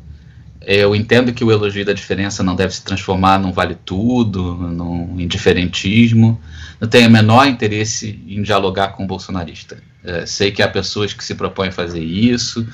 Eu 0.72 0.94
entendo 0.94 1.32
que 1.32 1.42
o 1.42 1.50
elogio 1.50 1.84
da 1.84 1.92
diferença 1.92 2.42
não 2.42 2.54
deve 2.54 2.74
se 2.74 2.84
transformar 2.84 3.38
num 3.38 3.52
vale-tudo, 3.52 4.54
num 4.54 5.18
indiferentismo. 5.18 6.40
Não 6.80 6.88
tenho 6.88 7.08
o 7.08 7.10
menor 7.10 7.46
interesse 7.48 8.22
em 8.28 8.42
dialogar 8.42 8.88
com 8.88 9.04
o 9.04 9.06
bolsonarista. 9.06 9.82
É, 10.04 10.24
sei 10.26 10.50
que 10.50 10.62
há 10.62 10.68
pessoas 10.68 11.12
que 11.12 11.24
se 11.24 11.34
propõem 11.34 11.68
a 11.68 11.72
fazer 11.72 12.02
isso, 12.02 12.66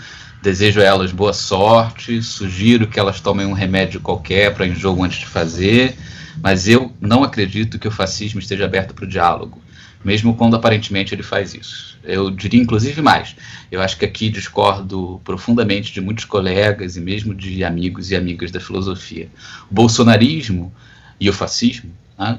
desejo 0.42 0.80
a 0.80 0.84
elas 0.84 1.10
boa 1.10 1.32
sorte, 1.32 2.22
sugiro 2.22 2.86
que 2.86 3.00
elas 3.00 3.20
tomem 3.20 3.46
um 3.46 3.52
remédio 3.52 4.00
qualquer 4.00 4.54
para 4.54 4.66
enjoo 4.66 5.02
antes 5.02 5.20
de 5.20 5.26
fazer 5.26 5.96
mas 6.42 6.68
eu 6.68 6.92
não 7.00 7.22
acredito 7.22 7.78
que 7.78 7.88
o 7.88 7.90
fascismo 7.90 8.40
esteja 8.40 8.64
aberto 8.64 8.94
para 8.94 9.04
o 9.04 9.08
diálogo, 9.08 9.60
mesmo 10.06 10.36
quando 10.36 10.54
aparentemente 10.54 11.12
ele 11.12 11.24
faz 11.24 11.52
isso. 11.52 11.98
Eu 12.04 12.30
diria 12.30 12.62
inclusive 12.62 13.02
mais. 13.02 13.34
Eu 13.72 13.82
acho 13.82 13.98
que 13.98 14.04
aqui 14.04 14.30
discordo 14.30 15.20
profundamente 15.24 15.92
de 15.92 16.00
muitos 16.00 16.24
colegas 16.24 16.96
e 16.96 17.00
mesmo 17.00 17.34
de 17.34 17.64
amigos 17.64 18.12
e 18.12 18.16
amigas 18.16 18.52
da 18.52 18.60
filosofia. 18.60 19.28
O 19.68 19.74
bolsonarismo 19.74 20.72
e 21.18 21.28
o 21.28 21.32
fascismo 21.32 21.90
né, 22.16 22.38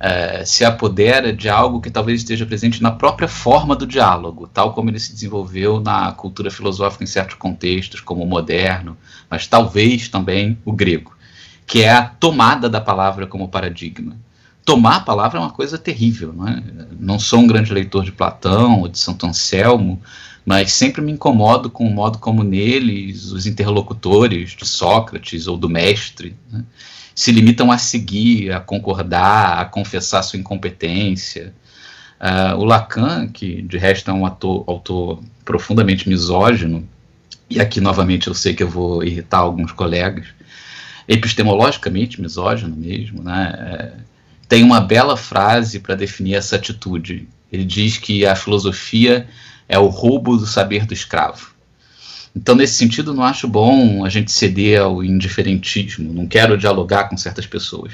é, 0.00 0.44
se 0.44 0.64
apodera 0.64 1.32
de 1.32 1.48
algo 1.48 1.80
que 1.80 1.88
talvez 1.88 2.20
esteja 2.20 2.44
presente 2.44 2.82
na 2.82 2.90
própria 2.90 3.28
forma 3.28 3.76
do 3.76 3.86
diálogo, 3.86 4.48
tal 4.52 4.74
como 4.74 4.90
ele 4.90 4.98
se 4.98 5.12
desenvolveu 5.12 5.78
na 5.78 6.10
cultura 6.10 6.50
filosófica 6.50 7.04
em 7.04 7.06
certos 7.06 7.36
contextos, 7.36 8.00
como 8.00 8.24
o 8.24 8.26
moderno, 8.26 8.96
mas 9.30 9.46
talvez 9.46 10.08
também 10.08 10.58
o 10.64 10.72
grego 10.72 11.14
que 11.66 11.82
é 11.82 11.90
a 11.90 12.02
tomada 12.02 12.68
da 12.68 12.80
palavra 12.80 13.26
como 13.26 13.48
paradigma. 13.48 14.16
Tomar 14.64 14.96
a 14.96 15.00
palavra 15.00 15.38
é 15.38 15.42
uma 15.42 15.50
coisa 15.50 15.76
terrível. 15.76 16.32
Não, 16.32 16.48
é? 16.48 16.62
não 16.98 17.18
sou 17.18 17.40
um 17.40 17.46
grande 17.46 17.72
leitor 17.72 18.04
de 18.04 18.12
Platão 18.12 18.80
ou 18.80 18.88
de 18.88 18.98
Santo 18.98 19.26
Anselmo, 19.26 20.00
mas 20.44 20.72
sempre 20.72 21.02
me 21.02 21.12
incomodo 21.12 21.70
com 21.70 21.86
o 21.86 21.90
modo 21.90 22.18
como 22.18 22.42
neles 22.42 23.32
os 23.32 23.46
interlocutores 23.46 24.50
de 24.50 24.66
Sócrates 24.66 25.46
ou 25.46 25.56
do 25.56 25.68
mestre 25.68 26.36
né, 26.50 26.64
se 27.14 27.30
limitam 27.30 27.70
a 27.70 27.78
seguir, 27.78 28.52
a 28.52 28.60
concordar, 28.60 29.58
a 29.58 29.64
confessar 29.64 30.22
sua 30.22 30.38
incompetência. 30.38 31.54
Uh, 32.20 32.56
o 32.58 32.64
Lacan, 32.64 33.28
que 33.28 33.62
de 33.62 33.78
resto 33.78 34.10
é 34.10 34.14
um 34.14 34.26
ator, 34.26 34.64
autor 34.66 35.22
profundamente 35.44 36.08
misógino, 36.08 36.88
e 37.48 37.60
aqui 37.60 37.80
novamente 37.80 38.28
eu 38.28 38.34
sei 38.34 38.54
que 38.54 38.62
eu 38.62 38.68
vou 38.68 39.04
irritar 39.04 39.38
alguns 39.38 39.70
colegas, 39.70 40.26
epistemologicamente 41.06 42.20
misógino 42.20 42.74
mesmo, 42.74 43.22
né? 43.22 43.52
É, 43.58 44.13
tem 44.48 44.62
uma 44.62 44.80
bela 44.80 45.16
frase 45.16 45.80
para 45.80 45.94
definir 45.94 46.34
essa 46.34 46.56
atitude. 46.56 47.28
Ele 47.52 47.64
diz 47.64 47.98
que 47.98 48.26
a 48.26 48.36
filosofia 48.36 49.26
é 49.68 49.78
o 49.78 49.86
roubo 49.86 50.36
do 50.36 50.46
saber 50.46 50.86
do 50.86 50.94
escravo. 50.94 51.54
Então, 52.36 52.54
nesse 52.54 52.74
sentido, 52.74 53.14
não 53.14 53.22
acho 53.22 53.46
bom 53.46 54.04
a 54.04 54.08
gente 54.08 54.32
ceder 54.32 54.80
ao 54.80 55.04
indiferentismo. 55.04 56.12
Não 56.12 56.26
quero 56.26 56.58
dialogar 56.58 57.04
com 57.04 57.16
certas 57.16 57.46
pessoas. 57.46 57.92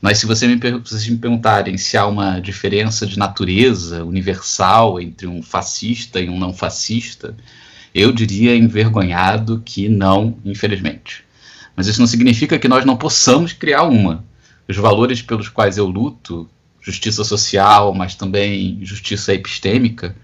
Mas 0.00 0.18
se 0.18 0.26
você 0.26 0.46
me, 0.46 0.56
vocês 0.56 1.08
me 1.08 1.16
perguntarem 1.16 1.78
se 1.78 1.96
há 1.96 2.06
uma 2.06 2.40
diferença 2.40 3.06
de 3.06 3.18
natureza 3.18 4.04
universal 4.04 5.00
entre 5.00 5.26
um 5.26 5.42
fascista 5.42 6.20
e 6.20 6.28
um 6.28 6.38
não 6.38 6.52
fascista, 6.52 7.34
Eu 7.94 8.10
diria 8.10 8.56
envergonhado 8.56 9.62
que 9.64 9.88
não, 9.88 10.38
infelizmente. 10.44 11.24
Mas 11.76 11.86
isso 11.86 12.00
não 12.00 12.06
significa 12.06 12.58
que 12.58 12.68
nós 12.68 12.84
não 12.84 12.96
possamos 12.96 13.52
criar 13.52 13.82
uma. 13.82 14.24
Os 14.68 14.76
valores 14.76 15.22
pelos 15.22 15.48
quais 15.48 15.76
eu 15.76 15.86
luto, 15.86 16.48
justiça 16.80 17.24
social, 17.24 17.94
mas 17.94 18.14
também 18.14 18.78
justiça 18.82 19.32
epistêmica, 19.34 20.14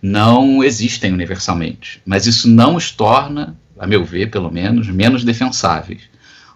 não 0.00 0.62
existem 0.62 1.12
universalmente. 1.12 2.00
Mas 2.04 2.26
isso 2.26 2.48
não 2.48 2.76
os 2.76 2.90
torna, 2.90 3.56
a 3.78 3.86
meu 3.86 4.04
ver, 4.04 4.30
pelo 4.30 4.50
menos, 4.50 4.88
menos 4.88 5.24
defensáveis. 5.24 6.02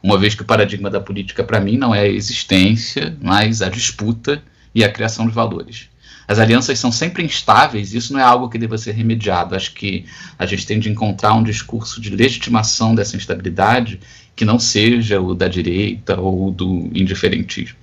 Uma 0.03 0.19
vez 0.19 0.35
que 0.35 0.43
o 0.43 0.47
paradigma 0.47 0.89
da 0.89 1.01
política, 1.01 1.43
para 1.43 1.61
mim, 1.61 1.77
não 1.77 1.95
é 1.95 2.03
a 2.03 2.09
existência, 2.09 3.17
mas 3.21 3.63
a 3.63 3.69
disputa 3.69 4.43
e 4.75 4.85
a 4.85 4.93
criação 4.93 5.27
de 5.27 5.33
valores. 5.33 5.89
As 6.29 6.39
alianças 6.39 6.79
são 6.79 6.93
sempre 6.93 7.25
instáveis, 7.25 7.95
isso 7.95 8.13
não 8.13 8.21
é 8.21 8.23
algo 8.23 8.51
que 8.51 8.59
deva 8.59 8.77
ser 8.77 8.93
remediado. 8.93 9.57
Acho 9.57 9.73
que 9.73 10.05
a 10.39 10.45
gente 10.45 10.67
tem 10.67 10.79
de 10.79 10.91
encontrar 10.91 11.33
um 11.33 11.43
discurso 11.43 12.03
de 12.03 12.15
legitimação 12.15 12.95
dessa 12.95 13.17
instabilidade 13.17 13.99
que 14.37 14.45
não 14.45 14.59
seja 14.59 15.19
o 15.19 15.35
da 15.35 15.49
direita 15.49 16.21
ou 16.21 16.51
do 16.51 16.91
indiferentismo. 16.95 17.79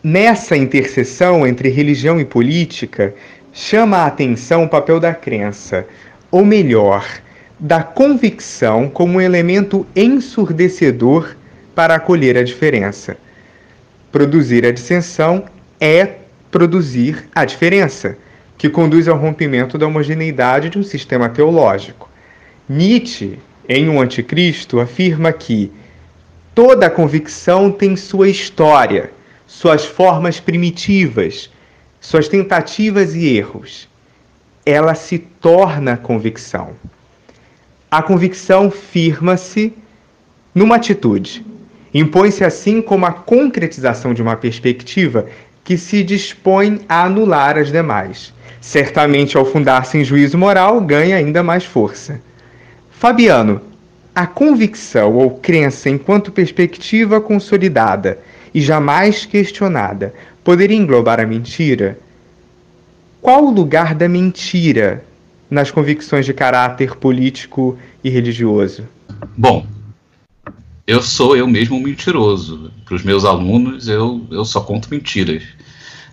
Nessa 0.00 0.56
interseção 0.56 1.44
entre 1.44 1.68
religião 1.70 2.20
e 2.20 2.24
política, 2.24 3.12
chama 3.52 3.98
a 3.98 4.06
atenção 4.06 4.62
o 4.62 4.68
papel 4.68 5.00
da 5.00 5.12
crença, 5.12 5.84
ou 6.30 6.44
melhor, 6.44 7.04
da 7.58 7.82
convicção 7.82 8.88
como 8.88 9.14
um 9.14 9.20
elemento 9.20 9.84
ensurdecedor 9.94 11.36
para 11.74 11.96
acolher 11.96 12.38
a 12.38 12.44
diferença. 12.44 13.16
Produzir 14.12 14.64
a 14.64 14.70
dissensão 14.70 15.44
é 15.80 16.21
produzir 16.52 17.28
a 17.34 17.44
diferença, 17.44 18.16
que 18.56 18.68
conduz 18.68 19.08
ao 19.08 19.16
rompimento 19.16 19.76
da 19.76 19.86
homogeneidade 19.88 20.68
de 20.68 20.78
um 20.78 20.82
sistema 20.84 21.28
teológico. 21.28 22.08
Nietzsche, 22.68 23.38
em 23.68 23.88
O 23.88 24.00
Anticristo, 24.00 24.78
afirma 24.78 25.32
que 25.32 25.72
toda 26.54 26.90
convicção 26.90 27.72
tem 27.72 27.96
sua 27.96 28.28
história, 28.28 29.10
suas 29.46 29.84
formas 29.84 30.38
primitivas, 30.38 31.50
suas 32.00 32.28
tentativas 32.28 33.14
e 33.14 33.36
erros. 33.36 33.88
Ela 34.64 34.94
se 34.94 35.18
torna 35.18 35.96
convicção. 35.96 36.74
A 37.90 38.02
convicção 38.02 38.70
firma-se 38.70 39.72
numa 40.54 40.76
atitude. 40.76 41.44
Impõe-se 41.94 42.44
assim 42.44 42.80
como 42.80 43.06
a 43.06 43.12
concretização 43.12 44.14
de 44.14 44.22
uma 44.22 44.36
perspectiva 44.36 45.26
que 45.64 45.76
se 45.76 46.02
dispõe 46.02 46.80
a 46.88 47.04
anular 47.04 47.56
as 47.56 47.70
demais. 47.70 48.32
Certamente, 48.60 49.36
ao 49.36 49.44
fundar-se 49.44 49.98
em 49.98 50.04
juízo 50.04 50.38
moral, 50.38 50.80
ganha 50.80 51.16
ainda 51.16 51.42
mais 51.42 51.64
força. 51.64 52.20
Fabiano, 52.90 53.60
a 54.14 54.26
convicção 54.26 55.14
ou 55.14 55.30
crença 55.30 55.88
enquanto 55.88 56.30
perspectiva 56.30 57.20
consolidada 57.20 58.18
e 58.54 58.60
jamais 58.60 59.24
questionada 59.24 60.14
poderia 60.44 60.76
englobar 60.76 61.18
a 61.18 61.26
mentira? 61.26 61.98
Qual 63.20 63.46
o 63.46 63.50
lugar 63.50 63.94
da 63.94 64.08
mentira 64.08 65.04
nas 65.50 65.70
convicções 65.70 66.26
de 66.26 66.34
caráter 66.34 66.96
político 66.96 67.78
e 68.02 68.10
religioso? 68.10 68.86
Bom, 69.36 69.66
eu 70.86 71.02
sou 71.02 71.36
eu 71.36 71.46
mesmo 71.46 71.76
um 71.76 71.80
mentiroso. 71.80 72.70
Para 72.84 72.94
os 72.94 73.02
meus 73.02 73.24
alunos, 73.24 73.88
eu, 73.88 74.26
eu 74.30 74.44
só 74.44 74.60
conto 74.60 74.90
mentiras. 74.90 75.42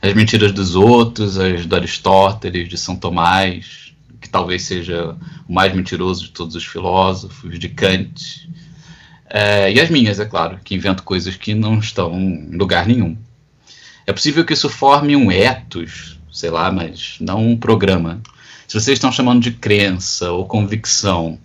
As 0.01 0.13
mentiras 0.13 0.51
dos 0.51 0.75
outros, 0.75 1.37
as 1.37 1.65
do 1.65 1.75
Aristóteles, 1.75 2.69
de 2.69 2.77
São 2.77 2.95
Tomás, 2.95 3.93
que 4.21 4.29
talvez 4.29 4.63
seja 4.63 5.15
o 5.47 5.53
mais 5.53 5.73
mentiroso 5.73 6.25
de 6.25 6.31
todos 6.31 6.55
os 6.55 6.65
filósofos, 6.65 7.57
de 7.57 7.69
Kant. 7.69 8.49
É, 9.29 9.71
e 9.71 9.79
as 9.79 9.89
minhas, 9.89 10.19
é 10.19 10.25
claro, 10.25 10.59
que 10.63 10.75
invento 10.75 11.03
coisas 11.03 11.35
que 11.35 11.53
não 11.53 11.79
estão 11.79 12.13
em 12.13 12.55
lugar 12.57 12.87
nenhum. 12.87 13.17
É 14.07 14.13
possível 14.13 14.45
que 14.45 14.53
isso 14.53 14.69
forme 14.69 15.15
um 15.15 15.31
ethos, 15.31 16.19
sei 16.31 16.49
lá, 16.49 16.71
mas 16.71 17.17
não 17.19 17.51
um 17.51 17.57
programa. 17.57 18.21
Se 18.67 18.79
vocês 18.79 18.95
estão 18.95 19.11
chamando 19.11 19.41
de 19.41 19.51
crença 19.51 20.31
ou 20.31 20.45
convicção, 20.45 21.39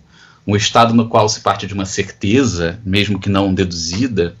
um 0.45 0.55
estado 0.55 0.93
no 0.93 1.07
qual 1.07 1.27
se 1.27 1.41
parte 1.41 1.65
de 1.65 1.73
uma 1.73 1.85
certeza, 1.85 2.79
mesmo 2.85 3.19
que 3.19 3.29
não 3.29 3.53
deduzida, 3.53 4.35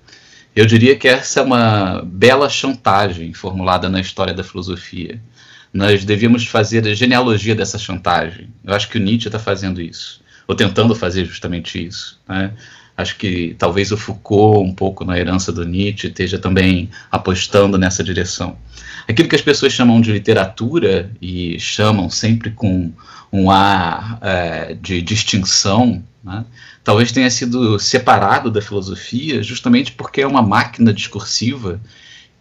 eu 0.55 0.65
diria 0.65 0.95
que 0.95 1.07
essa 1.07 1.41
é 1.41 1.43
uma 1.43 2.01
bela 2.05 2.47
chantagem 2.49 3.33
formulada 3.33 3.89
na 3.89 3.99
história 3.99 4.33
da 4.33 4.43
filosofia. 4.43 5.19
Nós 5.73 6.05
devíamos 6.05 6.47
fazer 6.47 6.87
a 6.87 6.93
genealogia 6.93 7.53
dessa 7.53 7.77
chantagem. 7.77 8.47
Eu 8.63 8.73
acho 8.73 8.87
que 8.87 8.97
o 8.97 9.01
Nietzsche 9.01 9.27
está 9.27 9.39
fazendo 9.39 9.81
isso, 9.81 10.21
ou 10.47 10.55
tentando 10.55 10.95
fazer 10.95 11.25
justamente 11.25 11.85
isso. 11.85 12.21
Né? 12.27 12.53
Acho 12.95 13.17
que 13.17 13.53
talvez 13.59 13.91
o 13.91 13.97
Foucault, 13.97 14.65
um 14.65 14.73
pouco 14.73 15.03
na 15.03 15.19
herança 15.19 15.51
do 15.51 15.65
Nietzsche, 15.65 16.07
esteja 16.07 16.39
também 16.39 16.89
apostando 17.11 17.77
nessa 17.77 18.01
direção. 18.01 18.55
Aquilo 19.05 19.27
que 19.27 19.35
as 19.35 19.41
pessoas 19.41 19.73
chamam 19.73 19.99
de 19.99 20.13
literatura, 20.13 21.11
e 21.21 21.59
chamam 21.59 22.09
sempre 22.09 22.51
com 22.51 22.93
um 23.35 23.51
ar 23.51 24.17
é, 24.21 24.73
de 24.73 25.01
distinção, 25.01 26.03
né? 26.23 26.45
talvez 26.83 27.11
tenha 27.11 27.29
sido 27.29 27.77
separado 27.79 28.49
da 28.49 28.61
filosofia 28.61 29.43
justamente 29.43 29.91
porque 29.91 30.21
é 30.21 30.27
uma 30.27 30.41
máquina 30.41 30.93
discursiva 30.93 31.81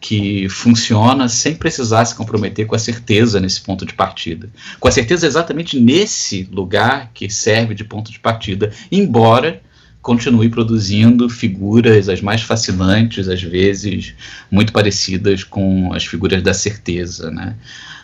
que 0.01 0.49
funciona 0.51 1.29
sem 1.31 1.55
precisar 1.55 2.05
se 2.05 2.15
comprometer 2.15 2.67
com 2.67 2.75
a 2.75 2.79
certeza 2.79 3.41
nesse 3.41 3.63
ponto 3.63 3.87
de 3.87 3.95
partida. 3.95 4.51
Com 4.79 4.87
a 4.87 4.91
certeza 4.91 5.27
exatamente 5.27 5.81
nesse 5.81 6.47
lugar 6.53 7.11
que 7.15 7.31
serve 7.31 7.75
de 7.75 7.85
ponto 7.85 8.13
de 8.13 8.21
partida, 8.21 8.71
embora 8.93 9.63
continue 10.03 10.51
produzindo 10.51 11.31
figuras 11.31 12.11
as 12.11 12.21
mais 12.21 12.43
fascinantes, 12.43 13.27
às 13.27 13.43
vezes 13.43 14.15
muito 14.51 14.75
parecidas 14.75 15.43
com 15.43 15.95
as 15.95 16.05
figuras 16.05 16.43
da 16.43 16.53
certeza. 16.53 17.31
Né? 17.31 17.57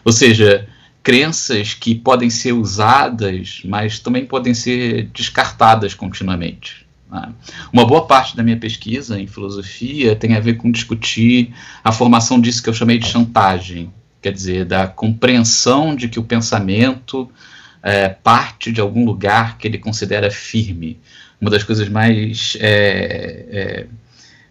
Ou 0.03 0.11
seja, 0.11 0.67
crenças 1.03 1.75
que 1.75 1.95
podem 1.95 2.29
ser 2.29 2.53
usadas, 2.53 3.63
mas 3.65 3.99
também 3.99 4.27
podem 4.27 4.55
ser 4.55 5.09
descartadas 5.15 5.95
continuamente. 5.95 6.87
Né? 7.11 7.33
Uma 7.73 7.87
boa 7.87 8.07
parte 8.07 8.37
da 8.37 8.43
minha 8.43 8.57
pesquisa 8.57 9.21
em 9.21 9.27
filosofia 9.27 10.15
tem 10.15 10.35
a 10.35 10.41
ver 10.41 10.55
com 10.55 10.71
discutir 10.71 11.53
a 11.83 11.91
formação 11.91 12.41
disso 12.41 12.63
que 12.63 12.69
eu 12.69 12.75
chamei 12.75 12.99
de 12.99 13.07
chantagem, 13.07 13.93
quer 14.21 14.33
dizer, 14.33 14.65
da 14.65 14.87
compreensão 14.87 15.95
de 15.97 16.09
que 16.09 16.19
o 16.19 16.25
pensamento 16.25 17.31
é, 17.83 18.09
parte 18.09 18.71
de 18.71 18.81
algum 18.81 19.05
lugar 19.05 19.57
que 19.57 19.67
ele 19.67 19.79
considera 19.79 20.31
firme. 20.31 20.99
Uma 21.41 21.51
das 21.51 21.63
coisas 21.63 21.89
mais 21.89 22.57
é, 22.61 23.47
é, 23.51 23.87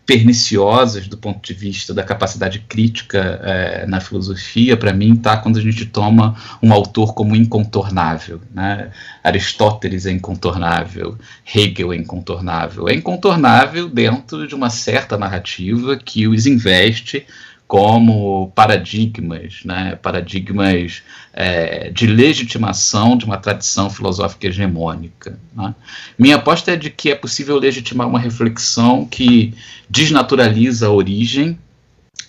perniciosas 0.09 1.07
do 1.07 1.15
ponto 1.15 1.39
de 1.39 1.53
vista 1.53 1.93
da 1.93 2.01
capacidade 2.01 2.57
crítica 2.67 3.39
é, 3.43 3.85
na 3.85 4.01
filosofia, 4.01 4.75
para 4.75 4.91
mim, 4.91 5.13
está 5.13 5.37
quando 5.37 5.59
a 5.59 5.61
gente 5.61 5.85
toma 5.85 6.35
um 6.63 6.73
autor 6.73 7.13
como 7.13 7.35
incontornável. 7.35 8.41
Né? 8.51 8.89
Aristóteles 9.23 10.07
é 10.07 10.11
incontornável, 10.11 11.15
Hegel 11.45 11.93
é 11.93 11.95
incontornável. 11.95 12.89
É 12.89 12.95
incontornável 12.95 13.87
dentro 13.87 14.47
de 14.47 14.55
uma 14.55 14.71
certa 14.71 15.15
narrativa 15.15 15.95
que 15.95 16.27
os 16.27 16.47
investe 16.47 17.27
como 17.69 18.51
paradigmas, 18.55 19.59
né, 19.63 19.95
paradigmas 20.01 21.03
é, 21.31 21.91
de 21.91 22.07
legitimação 22.07 23.15
de 23.15 23.25
uma 23.25 23.37
tradição 23.37 23.91
filosófica 23.91 24.47
hegemônica. 24.47 25.37
Né. 25.55 25.75
Minha 26.17 26.37
aposta 26.37 26.71
é 26.71 26.75
de 26.75 26.89
que 26.89 27.11
é 27.11 27.15
possível 27.15 27.59
legitimar 27.59 28.07
uma 28.07 28.17
reflexão 28.17 29.05
que 29.05 29.53
desnaturaliza 29.87 30.87
a 30.87 30.89
origem, 30.89 31.59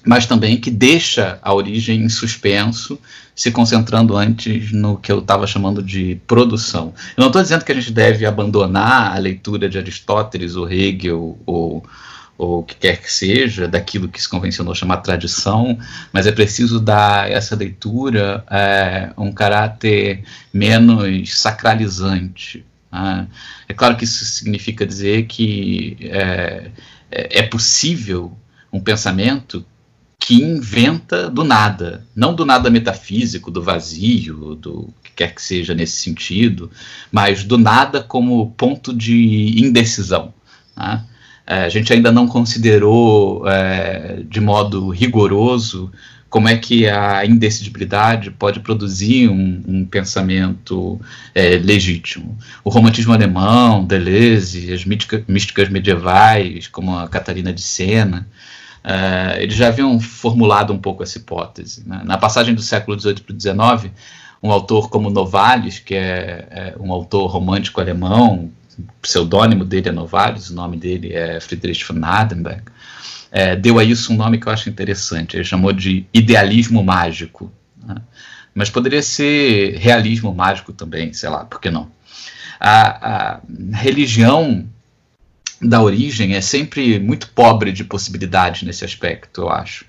mas 0.05 0.27
também 0.27 0.59
que 0.59 0.71
deixa 0.71 1.39
a 1.41 1.55
origem 1.55 2.03
em 2.03 2.11
suspenso, 2.11 2.99
se 3.35 3.51
concentrando 3.51 4.19
antes 4.19 4.71
no 4.73 4.99
que 4.99 5.11
eu 5.11 5.21
estava 5.21 5.47
chamando 5.47 5.83
de 5.83 6.21
produção. 6.27 6.93
Eu 7.17 7.23
não 7.23 7.29
estou 7.29 7.41
dizendo 7.41 7.65
que 7.65 7.73
a 7.73 7.75
gente 7.75 7.93
deve 7.93 8.27
abandonar 8.27 9.17
a 9.17 9.19
leitura 9.19 9.71
de 9.71 9.79
Aristóteles 9.79 10.55
ou 10.55 10.71
Hegel 10.71 11.39
ou 11.47 11.83
ou 12.41 12.61
o 12.61 12.63
que 12.63 12.75
quer 12.75 13.03
que 13.03 13.13
seja, 13.13 13.69
daquilo 13.69 14.09
que 14.09 14.21
se 14.21 14.27
convencionou 14.27 14.75
chamar 14.75 14.97
tradição, 14.99 15.79
mas 16.11 16.27
é 16.27 16.33
preciso 16.33 16.81
dar 16.81 17.31
essa 17.31 17.55
leitura 17.55 18.43
é, 18.51 19.13
um 19.19 19.31
caráter 19.31 20.25
menos 20.51 21.39
sacralizante. 21.39 22.65
Né? 22.91 23.29
É 23.69 23.75
claro 23.75 23.95
que 23.95 24.05
isso 24.05 24.25
significa 24.25 24.87
dizer 24.87 25.27
que 25.27 25.99
é, 26.01 26.71
é, 27.11 27.41
é 27.41 27.43
possível 27.43 28.35
um 28.73 28.81
pensamento 28.81 29.63
que 30.19 30.37
inventa 30.37 31.29
do 31.29 31.45
nada, 31.45 32.07
não 32.17 32.35
do 32.35 32.47
nada 32.47 32.71
metafísico, 32.71 33.51
do 33.51 33.63
vazio, 33.63 34.55
do 34.55 34.89
que 35.05 35.11
quer 35.15 35.35
que 35.35 35.43
seja 35.43 35.75
nesse 35.75 35.99
sentido, 35.99 36.71
mas 37.13 37.45
do 37.45 37.59
nada 37.59 38.03
como 38.03 38.51
ponto 38.53 38.95
de 38.95 39.57
indecisão. 39.59 40.33
Né? 40.75 41.05
É, 41.51 41.65
a 41.65 41.69
gente 41.69 41.93
ainda 41.93 42.13
não 42.13 42.29
considerou 42.29 43.43
é, 43.49 44.23
de 44.25 44.41
modo 44.41 44.89
rigoroso 44.91 45.91
como 46.29 46.49
é 46.49 46.57
que 46.57 46.89
a 46.89 47.27
indecidibilidade 47.27 48.31
pode 48.31 48.61
produzir 48.61 49.29
um, 49.29 49.61
um 49.67 49.85
pensamento 49.85 51.01
é, 51.35 51.57
legítimo. 51.57 52.39
O 52.63 52.71
romantismo 52.71 53.13
alemão, 53.13 53.85
Deleuze, 53.85 54.73
as 54.73 54.85
mística, 54.85 55.25
místicas 55.27 55.69
medievais, 55.69 56.69
como 56.69 56.97
a 56.97 57.09
Catarina 57.09 57.53
de 57.53 57.63
Sena, 57.63 58.29
uh, 58.85 59.41
eles 59.41 59.57
já 59.57 59.67
haviam 59.67 59.99
formulado 59.99 60.73
um 60.73 60.79
pouco 60.79 61.03
essa 61.03 61.19
hipótese. 61.19 61.83
Né? 61.85 62.01
Na 62.05 62.17
passagem 62.17 62.55
do 62.55 62.63
século 62.63 62.97
XVIII 62.97 63.23
para 63.23 63.35
o 63.35 63.41
XIX, 63.41 63.93
um 64.41 64.53
autor 64.53 64.89
como 64.89 65.11
Novalis, 65.11 65.81
que 65.81 65.97
é, 65.97 66.47
é 66.49 66.75
um 66.79 66.93
autor 66.93 67.27
romântico 67.27 67.81
alemão, 67.81 68.53
pseudônimo 69.01 69.65
dele 69.65 69.89
é 69.89 69.93
Novalis, 69.93 70.51
o 70.51 70.55
nome 70.55 70.77
dele 70.77 71.13
é 71.13 71.41
Friedrich 71.41 71.85
von 71.85 72.05
Hardenberg, 72.05 72.63
é, 73.31 73.55
deu 73.55 73.79
a 73.79 73.85
isso 73.85 74.13
um 74.13 74.17
nome 74.17 74.39
que 74.39 74.47
eu 74.47 74.53
acho 74.53 74.69
interessante. 74.69 75.37
Ele 75.37 75.45
chamou 75.45 75.73
de 75.73 76.05
idealismo 76.13 76.83
mágico. 76.83 77.53
Né? 77.83 77.97
Mas 78.55 78.69
poderia 78.69 79.03
ser 79.03 79.77
realismo 79.77 80.35
mágico 80.35 80.73
também, 80.73 81.13
sei 81.13 81.29
lá, 81.29 81.45
por 81.45 81.61
que 81.61 81.71
não? 81.71 81.91
A, 82.59 83.35
a 83.35 83.41
religião 83.73 84.67
da 85.63 85.81
origem 85.81 86.35
é 86.35 86.41
sempre 86.41 86.99
muito 86.99 87.29
pobre 87.29 87.71
de 87.73 87.85
possibilidades 87.85 88.63
nesse 88.63 88.85
aspecto, 88.85 89.43
eu 89.43 89.51
acho. 89.51 89.85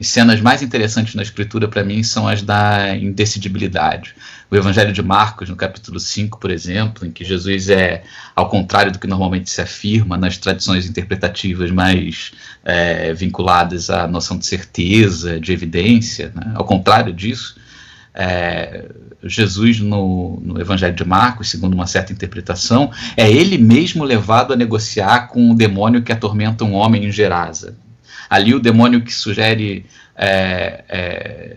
As 0.00 0.08
cenas 0.08 0.40
mais 0.40 0.62
interessantes 0.62 1.14
na 1.14 1.22
escritura, 1.22 1.68
para 1.68 1.84
mim, 1.84 2.02
são 2.02 2.26
as 2.26 2.40
da 2.40 2.96
indecidibilidade. 2.96 4.14
O 4.50 4.56
Evangelho 4.56 4.94
de 4.94 5.02
Marcos, 5.02 5.50
no 5.50 5.56
capítulo 5.56 6.00
5, 6.00 6.40
por 6.40 6.50
exemplo, 6.50 7.06
em 7.06 7.10
que 7.10 7.22
Jesus 7.22 7.68
é, 7.68 8.02
ao 8.34 8.48
contrário 8.48 8.90
do 8.90 8.98
que 8.98 9.06
normalmente 9.06 9.50
se 9.50 9.60
afirma 9.60 10.16
nas 10.16 10.38
tradições 10.38 10.88
interpretativas 10.88 11.70
mais 11.70 12.32
é, 12.64 13.12
vinculadas 13.12 13.90
à 13.90 14.06
noção 14.06 14.38
de 14.38 14.46
certeza, 14.46 15.38
de 15.38 15.52
evidência, 15.52 16.32
né? 16.34 16.52
ao 16.54 16.64
contrário 16.64 17.12
disso, 17.12 17.56
é, 18.14 18.86
Jesus 19.22 19.80
no, 19.80 20.40
no, 20.42 20.58
Evangelho 20.58 20.94
de 20.94 21.04
Marcos, 21.04 21.50
segundo 21.50 21.74
uma 21.74 21.86
certa 21.86 22.10
interpretação, 22.10 22.90
é 23.18 23.30
ele 23.30 23.58
mesmo 23.58 24.02
levado 24.02 24.54
a 24.54 24.56
negociar 24.56 25.28
com 25.28 25.50
o 25.50 25.54
demônio 25.54 26.02
que 26.02 26.10
atormenta 26.10 26.64
um 26.64 26.72
homem 26.72 27.04
em 27.04 27.12
Gerasa. 27.12 27.76
Ali 28.30 28.54
o 28.54 28.60
demônio 28.60 29.02
que 29.02 29.12
sugere 29.12 29.84
é, 30.14 30.84
é, 30.88 31.56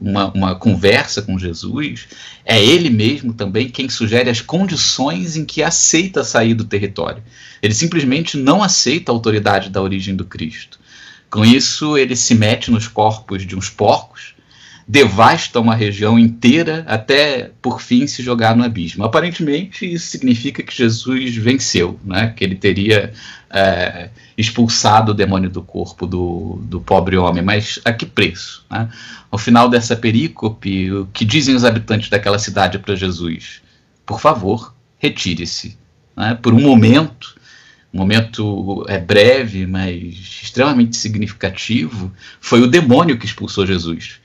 uma, 0.00 0.32
uma, 0.32 0.54
conversa 0.54 1.20
com 1.20 1.36
Jesus, 1.36 2.06
é 2.44 2.62
ele 2.64 2.88
mesmo 2.88 3.32
também 3.34 3.68
quem 3.68 3.88
sugere 3.88 4.30
as 4.30 4.40
condições 4.40 5.36
em 5.36 5.44
que 5.44 5.64
aceita 5.64 6.22
sair 6.22 6.54
do 6.54 6.64
território. 6.64 7.22
Ele 7.60 7.74
simplesmente 7.74 8.36
não 8.36 8.62
aceita 8.62 9.10
a 9.10 9.14
autoridade 9.14 9.68
da 9.68 9.82
origem 9.82 10.14
do 10.14 10.24
Cristo. 10.24 10.78
Com 11.28 11.44
isso, 11.44 11.98
ele 11.98 12.14
se 12.14 12.36
mete 12.36 12.70
nos 12.70 12.86
corpos 12.86 13.44
de 13.44 13.56
uns 13.56 13.68
porcos, 13.68 14.35
devasta 14.88 15.58
uma 15.58 15.74
região 15.74 16.16
inteira 16.16 16.84
até 16.86 17.50
por 17.60 17.80
fim 17.80 18.06
se 18.06 18.22
jogar 18.22 18.54
no 18.54 18.62
abismo. 18.62 19.04
Aparentemente, 19.04 19.84
isso 19.92 20.06
significa 20.06 20.62
que 20.62 20.74
Jesus 20.74 21.34
venceu, 21.36 21.98
né? 22.04 22.32
que 22.36 22.44
ele 22.44 22.54
teria 22.54 23.12
é, 23.50 24.10
expulsado 24.38 25.10
o 25.10 25.14
demônio 25.14 25.50
do 25.50 25.60
corpo 25.60 26.06
do, 26.06 26.60
do 26.62 26.80
pobre 26.80 27.16
homem, 27.16 27.42
mas 27.42 27.80
a 27.84 27.92
que 27.92 28.06
preço? 28.06 28.64
Né? 28.70 28.88
Ao 29.28 29.38
final 29.38 29.68
dessa 29.68 29.96
perícope, 29.96 30.92
o 30.92 31.06
que 31.06 31.24
dizem 31.24 31.56
os 31.56 31.64
habitantes 31.64 32.08
daquela 32.08 32.38
cidade 32.38 32.78
para 32.78 32.94
Jesus? 32.94 33.60
Por 34.04 34.20
favor, 34.20 34.72
retire-se. 34.98 35.76
Né? 36.16 36.38
Por 36.40 36.54
um 36.54 36.60
momento, 36.60 37.34
um 37.92 37.98
momento 37.98 38.86
é 38.88 38.98
breve, 38.98 39.66
mas 39.66 40.14
extremamente 40.42 40.96
significativo, 40.96 42.12
foi 42.40 42.60
o 42.62 42.68
demônio 42.68 43.18
que 43.18 43.26
expulsou 43.26 43.66
Jesus. 43.66 44.20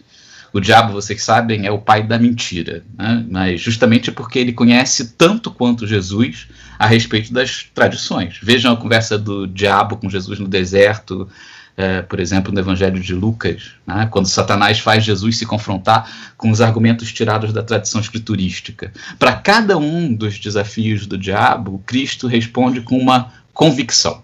O 0.53 0.59
diabo, 0.59 0.91
vocês 0.91 1.23
sabem, 1.23 1.65
é 1.65 1.71
o 1.71 1.79
pai 1.79 2.03
da 2.03 2.19
mentira, 2.19 2.83
né? 2.97 3.25
mas 3.29 3.61
justamente 3.61 4.11
porque 4.11 4.37
ele 4.37 4.51
conhece 4.51 5.13
tanto 5.13 5.49
quanto 5.49 5.87
Jesus 5.87 6.47
a 6.77 6.85
respeito 6.85 7.31
das 7.31 7.69
tradições. 7.73 8.37
Vejam 8.41 8.73
a 8.73 8.77
conversa 8.77 9.17
do 9.17 9.47
diabo 9.47 9.95
com 9.95 10.09
Jesus 10.09 10.39
no 10.39 10.47
deserto, 10.47 11.29
é, 11.77 12.01
por 12.01 12.19
exemplo, 12.19 12.51
no 12.51 12.59
Evangelho 12.59 12.99
de 12.99 13.13
Lucas, 13.13 13.71
né? 13.87 14.09
quando 14.11 14.27
Satanás 14.27 14.79
faz 14.79 15.05
Jesus 15.05 15.37
se 15.37 15.45
confrontar 15.45 16.11
com 16.35 16.51
os 16.51 16.59
argumentos 16.59 17.13
tirados 17.13 17.53
da 17.53 17.63
tradição 17.63 18.01
escriturística. 18.01 18.91
Para 19.17 19.33
cada 19.33 19.77
um 19.77 20.13
dos 20.13 20.37
desafios 20.37 21.05
do 21.05 21.17
diabo, 21.17 21.81
Cristo 21.85 22.27
responde 22.27 22.81
com 22.81 22.97
uma 22.97 23.31
convicção. 23.53 24.21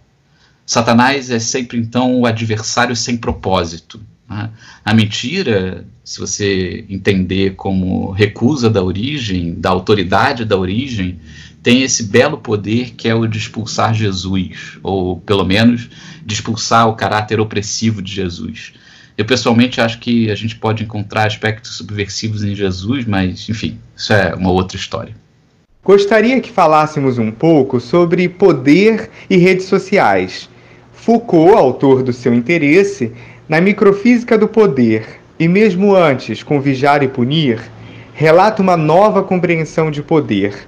Satanás 0.65 1.29
é 1.29 1.39
sempre 1.39 1.77
então 1.77 2.19
o 2.19 2.25
adversário 2.25 2.95
sem 2.97 3.15
propósito. 3.15 4.01
Né? 4.29 4.49
A 4.83 4.93
mentira, 4.93 5.85
se 6.03 6.19
você 6.19 6.85
entender 6.89 7.55
como 7.55 8.11
recusa 8.11 8.69
da 8.69 8.83
origem, 8.83 9.55
da 9.55 9.69
autoridade 9.69 10.45
da 10.45 10.57
origem, 10.57 11.19
tem 11.63 11.81
esse 11.81 12.03
belo 12.03 12.37
poder 12.37 12.91
que 12.91 13.07
é 13.07 13.15
o 13.15 13.27
de 13.27 13.37
expulsar 13.37 13.93
Jesus, 13.93 14.77
ou 14.83 15.19
pelo 15.19 15.43
menos 15.43 15.89
de 16.25 16.33
expulsar 16.33 16.87
o 16.87 16.95
caráter 16.95 17.39
opressivo 17.39 18.01
de 18.01 18.11
Jesus. 18.11 18.73
Eu 19.17 19.25
pessoalmente 19.25 19.81
acho 19.81 19.99
que 19.99 20.29
a 20.29 20.35
gente 20.35 20.55
pode 20.55 20.83
encontrar 20.83 21.25
aspectos 21.25 21.75
subversivos 21.75 22.43
em 22.43 22.55
Jesus, 22.55 23.05
mas 23.05 23.49
enfim, 23.49 23.79
isso 23.95 24.13
é 24.13 24.35
uma 24.35 24.51
outra 24.51 24.77
história. 24.77 25.15
Gostaria 25.83 26.39
que 26.39 26.51
falássemos 26.51 27.17
um 27.17 27.31
pouco 27.31 27.79
sobre 27.79 28.29
poder 28.29 29.09
e 29.29 29.37
redes 29.37 29.65
sociais. 29.65 30.49
Foucault, 30.93 31.55
autor 31.55 32.03
do 32.03 32.13
seu 32.13 32.33
interesse, 32.33 33.11
na 33.47 33.61
microfísica 33.61 34.37
do 34.37 34.47
poder, 34.47 35.21
e 35.39 35.47
mesmo 35.47 35.95
antes 35.95 36.43
com 36.43 36.59
Vigiar 36.59 37.01
e 37.01 37.07
Punir, 37.07 37.61
relata 38.13 38.61
uma 38.61 38.75
nova 38.75 39.23
compreensão 39.23 39.89
de 39.89 40.03
poder. 40.03 40.67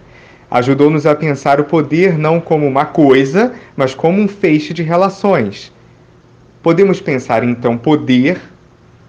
Ajudou-nos 0.49 1.05
a 1.05 1.13
pensar 1.13 1.59
o 1.59 1.65
poder 1.65 2.17
não 2.17 2.39
como 2.39 2.65
uma 2.65 2.85
coisa, 2.85 3.53
mas 3.75 3.93
como 3.93 4.21
um 4.21 4.27
feixe 4.27 4.73
de 4.73 4.81
relações. 4.81 5.73
Podemos 6.63 7.01
pensar 7.01 7.43
então 7.43 7.77
poder 7.77 8.39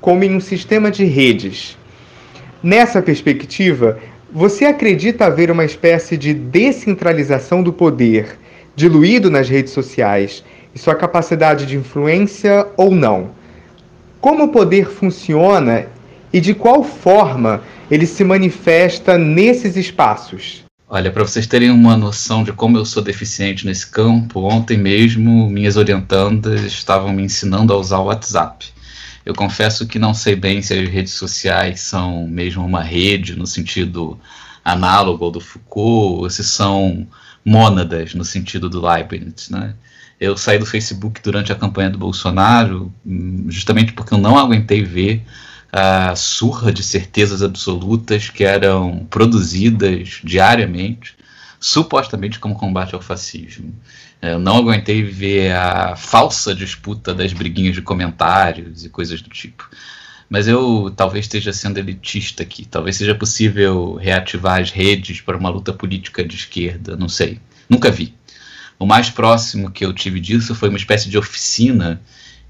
como 0.01 0.25
em 0.25 0.35
um 0.35 0.41
sistema 0.41 0.91
de 0.91 1.05
redes. 1.05 1.79
Nessa 2.63 3.01
perspectiva, 3.01 3.99
você 4.33 4.65
acredita 4.65 5.27
haver 5.27 5.51
uma 5.51 5.65
espécie 5.65 6.17
de 6.17 6.35
descentralização 6.35 7.63
do 7.63 7.73
poder, 7.73 8.39
diluído 8.75 9.31
nas 9.31 9.49
redes 9.49 9.73
sociais, 9.73 10.45
e 10.75 10.79
sua 10.79 10.95
capacidade 10.95 11.67
de 11.67 11.77
influência 11.77 12.67
ou 12.77 12.91
não? 12.91 13.40
Como 14.21 14.45
o 14.45 14.49
poder 14.49 14.89
funciona 14.89 15.87
e 16.33 16.41
de 16.41 16.55
qual 16.55 16.85
forma 16.85 17.63
ele 17.91 18.07
se 18.07 18.23
manifesta 18.23 19.19
nesses 19.19 19.77
espaços. 19.77 20.65
Olha, 20.89 21.11
para 21.11 21.25
vocês 21.25 21.47
terem 21.47 21.71
uma 21.71 21.97
noção 21.97 22.43
de 22.43 22.53
como 22.53 22.77
eu 22.77 22.85
sou 22.85 23.03
deficiente 23.03 23.65
nesse 23.65 23.87
campo, 23.87 24.41
ontem 24.43 24.77
mesmo 24.77 25.49
minhas 25.49 25.77
orientandas 25.77 26.63
estavam 26.63 27.13
me 27.13 27.23
ensinando 27.23 27.73
a 27.73 27.77
usar 27.77 27.99
o 27.99 28.07
WhatsApp. 28.07 28.67
Eu 29.25 29.35
confesso 29.35 29.87
que 29.87 29.99
não 29.99 30.13
sei 30.13 30.35
bem 30.35 30.61
se 30.63 30.75
as 30.75 30.89
redes 30.89 31.13
sociais 31.13 31.81
são 31.81 32.27
mesmo 32.27 32.65
uma 32.65 32.83
rede 32.83 33.37
no 33.37 33.47
sentido 33.47 34.19
análogo 34.65 35.31
do 35.31 35.41
Foucault, 35.41 36.23
ou 36.23 36.31
se 36.31 36.43
são 36.43 37.07
mônadas 37.45 38.15
no 38.15 38.25
sentido 38.25 38.69
do 38.69 38.85
Leibniz, 38.85 39.49
né? 39.49 39.75
Eu 40.21 40.37
saí 40.37 40.59
do 40.59 40.67
Facebook 40.67 41.23
durante 41.23 41.51
a 41.51 41.55
campanha 41.55 41.89
do 41.89 41.99
Bolsonaro, 41.99 42.93
justamente 43.49 43.95
porque 43.95 44.13
eu 44.13 44.19
não 44.19 44.37
aguentei 44.37 44.85
ver 44.85 45.23
a 45.73 46.15
surra 46.15 46.73
de 46.73 46.83
certezas 46.83 47.43
absolutas 47.43 48.29
que 48.29 48.45
eram 48.45 49.07
produzidas 49.09 50.21
diariamente, 50.23 51.17
supostamente 51.59 52.39
como 52.39 52.55
combate 52.55 52.95
ao 52.95 53.01
fascismo. 53.01 53.75
Eu 54.21 54.39
não 54.39 54.59
aguentei 54.59 55.03
ver 55.03 55.53
a 55.53 55.97
falsa 55.97 56.55
disputa 56.55 57.15
das 57.15 57.33
briguinhas 57.33 57.75
de 57.75 57.81
comentários 57.81 58.85
e 58.85 58.91
coisas 58.91 59.23
do 59.23 59.31
tipo. 59.31 59.71
Mas 60.29 60.47
eu 60.47 60.93
talvez 60.95 61.25
esteja 61.25 61.53
sendo 61.53 61.79
elitista 61.79 62.43
aqui. 62.43 62.67
Talvez 62.67 62.97
seja 62.97 63.15
possível 63.15 63.95
reativar 63.95 64.61
as 64.61 64.71
redes 64.71 65.21
para 65.23 65.37
uma 65.37 65.49
luta 65.49 65.73
política 65.73 66.23
de 66.23 66.37
esquerda, 66.37 66.97
não 66.97 67.09
sei. 67.09 67.41
Nunca 67.69 67.91
vi. 67.91 68.15
O 68.81 68.87
mais 68.87 69.11
próximo 69.11 69.71
que 69.71 69.85
eu 69.85 69.93
tive 69.93 70.19
disso 70.19 70.55
foi 70.55 70.71
uma 70.71 70.79
espécie 70.79 71.11
de 71.11 71.19
oficina 71.19 72.01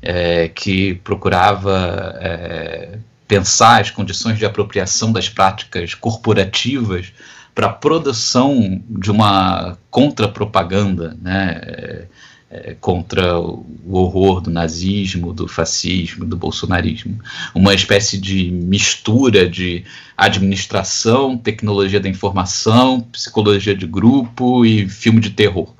é, 0.00 0.46
que 0.46 0.94
procurava 0.94 2.16
é, 2.20 2.98
pensar 3.26 3.80
as 3.80 3.90
condições 3.90 4.38
de 4.38 4.46
apropriação 4.46 5.12
das 5.12 5.28
práticas 5.28 5.92
corporativas 5.92 7.12
para 7.52 7.66
a 7.66 7.72
produção 7.72 8.80
de 8.88 9.10
uma 9.10 9.76
contrapropaganda, 9.90 11.18
né, 11.20 11.60
é, 11.64 12.06
é, 12.48 12.76
contra 12.80 13.36
o 13.36 13.66
horror 13.90 14.40
do 14.40 14.50
nazismo, 14.50 15.32
do 15.32 15.48
fascismo, 15.48 16.24
do 16.24 16.36
bolsonarismo. 16.36 17.18
Uma 17.52 17.74
espécie 17.74 18.16
de 18.16 18.52
mistura 18.52 19.48
de 19.48 19.84
administração, 20.16 21.36
tecnologia 21.36 21.98
da 21.98 22.08
informação, 22.08 23.00
psicologia 23.00 23.74
de 23.74 23.86
grupo 23.86 24.64
e 24.64 24.88
filme 24.88 25.20
de 25.20 25.30
terror. 25.30 25.74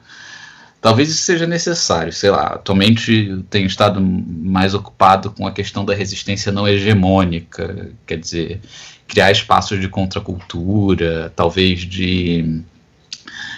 Talvez 0.81 1.11
isso 1.11 1.23
seja 1.23 1.47
necessário, 1.47 2.13
sei 2.13 2.31
lá. 2.31 2.55
Atualmente 2.55 3.45
tenho 3.51 3.67
estado 3.67 4.01
mais 4.01 4.73
ocupado 4.73 5.31
com 5.31 5.47
a 5.47 5.53
questão 5.53 5.85
da 5.85 5.95
resistência 5.95 6.51
não 6.51 6.67
hegemônica, 6.67 7.91
quer 8.07 8.19
dizer, 8.19 8.61
criar 9.07 9.31
espaços 9.31 9.79
de 9.79 9.89
contracultura, 9.89 11.31
talvez 11.37 11.81
de 11.81 12.63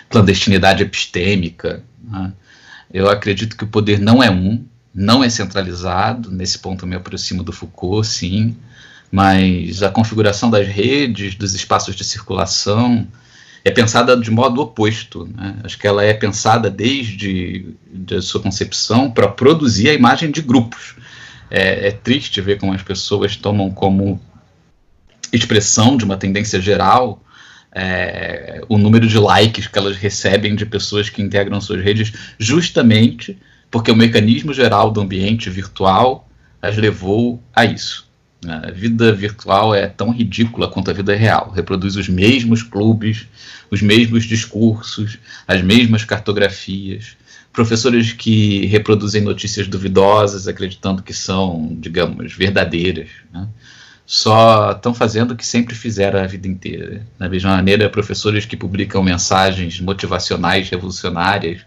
clandestinidade 0.09 0.83
epistêmica. 0.83 1.85
Né? 2.03 2.33
Eu 2.93 3.09
acredito 3.09 3.57
que 3.57 3.65
o 3.65 3.69
poder 3.69 4.01
não 4.01 4.21
é 4.21 4.31
um, 4.31 4.65
não 4.93 5.23
é 5.23 5.31
centralizado, 5.31 6.31
nesse 6.31 6.59
ponto 6.59 6.85
eu 6.85 6.89
me 6.89 6.97
aproximo 6.97 7.43
do 7.45 7.53
Foucault, 7.53 8.07
sim, 8.07 8.57
mas 9.11 9.83
a 9.83 9.91
configuração 9.91 10.51
das 10.51 10.67
redes, 10.67 11.35
dos 11.37 11.55
espaços 11.55 11.95
de 11.95 12.03
circulação, 12.03 13.07
é 13.65 13.71
pensada 13.71 14.17
de 14.17 14.31
modo 14.31 14.61
oposto. 14.61 15.29
Né? 15.35 15.57
Acho 15.65 15.79
que 15.79 15.87
ela 15.87 16.05
é 16.05 16.13
pensada 16.13 16.71
desde 16.71 17.75
a 18.17 18.21
sua 18.21 18.41
concepção 18.41 19.11
para 19.11 19.29
produzir 19.29 19.89
a 19.89 19.95
imagem 19.95 20.31
de 20.31 20.43
grupos. 20.43 20.97
É, 21.51 21.89
é, 21.89 21.91
triste 21.91 22.41
ver 22.41 22.59
como 22.59 22.73
as 22.73 22.83
pessoas 22.83 23.37
tomam 23.37 23.71
como 23.71 24.21
expressão 25.33 25.97
de 25.97 26.05
uma 26.05 26.17
tendência 26.17 26.61
geral 26.61 27.23
é, 27.75 28.61
o 28.69 28.77
número 28.77 29.07
de 29.07 29.19
likes 29.19 29.67
que 29.67 29.79
elas 29.79 29.97
recebem 29.97 30.55
de 30.55 30.67
pessoas 30.67 31.09
que 31.09 31.23
integram 31.23 31.61
suas 31.61 31.83
redes, 31.83 32.13
justamente 32.39 33.39
porque 33.71 33.91
o 33.91 33.97
mecanismo 33.97 34.53
geral 34.53 34.91
do 34.91 35.01
ambiente 35.01 35.49
virtual 35.49 36.29
as 36.61 36.77
levou 36.77 37.43
a 37.55 37.65
isso. 37.65 38.07
A 38.47 38.73
vida 38.73 39.13
virtual 39.13 39.73
é 39.73 39.87
tão 39.87 40.11
ridícula 40.11 40.69
quanto 40.69 40.91
a 40.91 40.95
vida 40.95 41.15
real. 41.15 41.53
Reproduz 41.55 41.95
os 41.95 42.09
mesmos 42.09 42.63
clubes, 42.63 43.27
os 43.71 43.81
mesmos 43.81 44.25
discursos, 44.25 45.19
as 45.47 45.63
mesmas 45.63 46.05
cartografias. 46.05 47.17
Professores 47.53 48.13
que 48.13 48.67
reproduzem 48.67 49.23
notícias 49.23 49.69
duvidosas, 49.69 50.49
acreditando 50.49 51.03
que 51.03 51.15
são, 51.15 51.77
digamos, 51.79 52.33
verdadeiras. 52.33 53.11
Né? 53.33 53.47
Só 54.05 54.73
estão 54.73 54.93
fazendo 54.93 55.33
o 55.33 55.37
que 55.37 55.47
sempre 55.47 55.77
fizeram 55.77 56.19
a 56.19 56.27
vida 56.27 56.49
inteira. 56.49 57.07
Da 57.17 57.29
mesma 57.29 57.51
maneira, 57.51 57.89
professores 57.89 58.45
que 58.45 58.57
publicam 58.57 59.05
mensagens 59.05 59.81
motivacionais 59.81 60.69
revolucionárias 60.69 61.61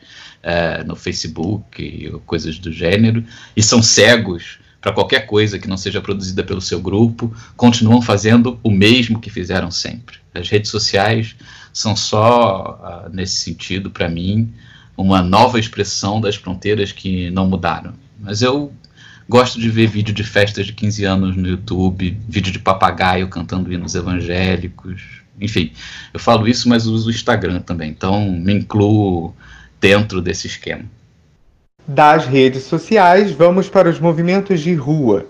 é, 0.43 0.83
no 0.83 0.95
Facebook, 0.95 2.11
coisas 2.25 2.59
do 2.59 2.71
gênero, 2.71 3.23
e 3.55 3.63
são 3.63 3.81
cegos 3.81 4.59
para 4.85 4.93
qualquer 4.93 5.25
coisa 5.25 5.57
que 5.57 5.67
não 5.67 5.77
seja 5.77 5.99
produzida 5.99 6.43
pelo 6.43 6.61
seu 6.61 6.79
grupo, 6.79 7.35
continuam 7.57 8.03
fazendo 8.03 8.59
o 8.61 8.69
mesmo 8.69 9.19
que 9.19 9.31
fizeram 9.31 9.71
sempre. 9.71 10.17
As 10.31 10.47
redes 10.47 10.69
sociais 10.69 11.35
são 11.73 11.95
só, 11.95 13.07
uh, 13.07 13.09
nesse 13.11 13.37
sentido, 13.37 13.89
para 13.89 14.07
mim, 14.07 14.53
uma 14.95 15.23
nova 15.23 15.59
expressão 15.59 16.21
das 16.21 16.35
fronteiras 16.35 16.91
que 16.91 17.31
não 17.31 17.47
mudaram. 17.47 17.95
Mas 18.19 18.43
eu 18.43 18.71
gosto 19.27 19.59
de 19.59 19.71
ver 19.71 19.87
vídeo 19.87 20.13
de 20.13 20.23
festas 20.23 20.67
de 20.67 20.73
15 20.73 21.03
anos 21.03 21.35
no 21.35 21.47
YouTube, 21.47 22.19
vídeo 22.29 22.53
de 22.53 22.59
papagaio 22.59 23.27
cantando 23.27 23.73
hinos 23.73 23.95
evangélicos. 23.95 25.01
Enfim, 25.41 25.71
eu 26.13 26.19
falo 26.19 26.47
isso, 26.47 26.69
mas 26.69 26.85
uso 26.85 27.07
o 27.07 27.11
Instagram 27.11 27.59
também. 27.61 27.89
Então, 27.89 28.29
me 28.29 28.53
incluo 28.53 29.35
dentro 29.81 30.21
desse 30.21 30.45
esquema. 30.45 30.85
Das 31.87 32.25
redes 32.25 32.63
sociais, 32.63 33.29
vamos 33.29 33.69
para 33.69 33.87
os 33.87 33.99
movimentos 33.99 34.59
de 34.59 34.73
rua. 34.73 35.27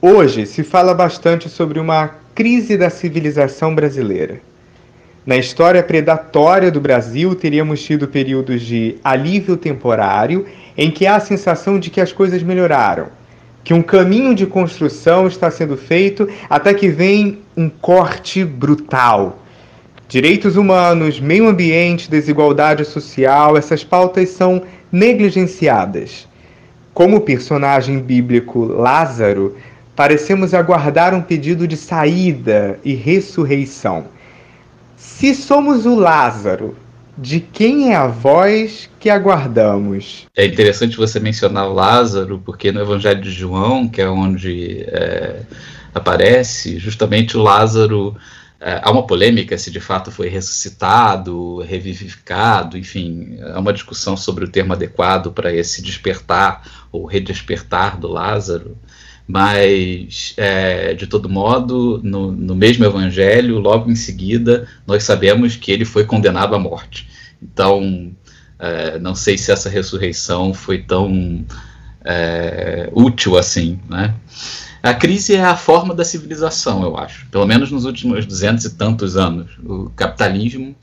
Hoje 0.00 0.46
se 0.46 0.62
fala 0.62 0.94
bastante 0.94 1.50
sobre 1.50 1.78
uma 1.78 2.12
crise 2.34 2.78
da 2.78 2.88
civilização 2.88 3.74
brasileira. 3.74 4.40
Na 5.26 5.36
história 5.36 5.82
predatória 5.82 6.70
do 6.70 6.80
Brasil, 6.80 7.34
teríamos 7.34 7.82
tido 7.82 8.08
períodos 8.08 8.62
de 8.62 8.96
alívio 9.04 9.54
temporário 9.54 10.46
em 10.78 10.90
que 10.90 11.06
há 11.06 11.16
a 11.16 11.20
sensação 11.20 11.78
de 11.78 11.90
que 11.90 12.00
as 12.00 12.10
coisas 12.10 12.42
melhoraram, 12.42 13.08
que 13.62 13.74
um 13.74 13.82
caminho 13.82 14.34
de 14.34 14.46
construção 14.46 15.26
está 15.26 15.50
sendo 15.50 15.76
feito 15.76 16.26
até 16.48 16.72
que 16.72 16.88
vem 16.88 17.40
um 17.54 17.68
corte 17.68 18.42
brutal. 18.46 19.40
Direitos 20.08 20.56
humanos, 20.56 21.20
meio 21.20 21.48
ambiente, 21.48 22.10
desigualdade 22.10 22.84
social, 22.86 23.58
essas 23.58 23.84
pautas 23.84 24.30
são 24.30 24.62
negligenciadas. 24.94 26.28
Como 26.94 27.22
personagem 27.22 27.98
bíblico 27.98 28.64
Lázaro, 28.64 29.56
parecemos 29.96 30.54
aguardar 30.54 31.12
um 31.12 31.20
pedido 31.20 31.66
de 31.66 31.76
saída 31.76 32.78
e 32.84 32.94
ressurreição. 32.94 34.04
Se 34.96 35.34
somos 35.34 35.84
o 35.84 35.96
Lázaro, 35.96 36.76
de 37.18 37.40
quem 37.40 37.92
é 37.92 37.96
a 37.96 38.06
voz 38.06 38.88
que 39.00 39.10
aguardamos? 39.10 40.26
É 40.36 40.46
interessante 40.46 40.96
você 40.96 41.18
mencionar 41.18 41.68
Lázaro, 41.68 42.40
porque 42.44 42.70
no 42.70 42.80
Evangelho 42.80 43.20
de 43.20 43.32
João, 43.32 43.88
que 43.88 44.00
é 44.00 44.08
onde 44.08 44.84
é, 44.88 45.40
aparece, 45.92 46.78
justamente 46.78 47.36
o 47.36 47.42
Lázaro 47.42 48.16
há 48.82 48.90
uma 48.90 49.06
polêmica 49.06 49.58
se 49.58 49.70
de 49.70 49.80
fato 49.80 50.10
foi 50.10 50.28
ressuscitado, 50.28 51.58
revivificado, 51.60 52.78
enfim, 52.78 53.36
há 53.52 53.60
uma 53.60 53.72
discussão 53.72 54.16
sobre 54.16 54.44
o 54.44 54.48
termo 54.48 54.72
adequado 54.72 55.32
para 55.32 55.52
esse 55.52 55.82
despertar 55.82 56.86
ou 56.90 57.04
redespertar 57.04 57.98
do 57.98 58.08
Lázaro, 58.08 58.78
mas 59.26 60.34
é, 60.36 60.94
de 60.94 61.06
todo 61.06 61.28
modo, 61.28 62.00
no, 62.02 62.30
no, 62.30 62.54
mesmo 62.54 62.84
evangelho, 62.84 63.58
logo 63.58 63.90
em 63.90 63.96
seguida, 63.96 64.68
nós 64.86 65.04
sabemos 65.04 65.56
que 65.56 65.72
ele 65.72 65.84
foi 65.84 66.04
condenado 66.04 66.54
à 66.54 66.58
morte. 66.58 67.08
Então, 67.42 68.12
é, 68.58 68.98
não 68.98 69.14
sei 69.14 69.36
se 69.36 69.50
essa 69.50 69.68
ressurreição 69.68 70.54
foi 70.54 70.78
tão 70.78 71.44
é, 72.04 72.88
útil 72.92 73.36
assim, 73.36 73.78
né? 73.88 74.14
A 74.84 74.92
crise 74.92 75.34
é 75.34 75.42
a 75.42 75.56
forma 75.56 75.94
da 75.94 76.04
civilização, 76.04 76.82
eu 76.82 76.94
acho. 76.98 77.24
Pelo 77.30 77.46
menos 77.46 77.70
nos 77.70 77.86
últimos 77.86 78.26
duzentos 78.26 78.66
e 78.66 78.76
tantos 78.76 79.16
anos. 79.16 79.52
O 79.64 79.88
capitalismo 79.88 80.76